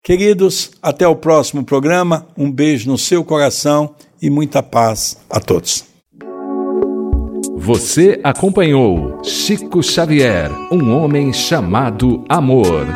Queridos, 0.03 0.71
até 0.81 1.07
o 1.07 1.17
próximo 1.17 1.65
programa. 1.65 2.27
Um 2.37 2.51
beijo 2.51 2.89
no 2.91 2.97
seu 2.97 3.25
coração 3.25 3.95
e 4.21 4.31
muita 4.31 4.63
paz 4.63 5.19
a 5.29 5.41
todos. 5.41 5.85
Você 7.57 8.21
acompanhou 8.23 9.21
Chico 9.25 9.83
Xavier, 9.83 10.51
um 10.71 10.97
homem 10.97 11.33
chamado 11.33 12.25
Amor. 12.29 12.87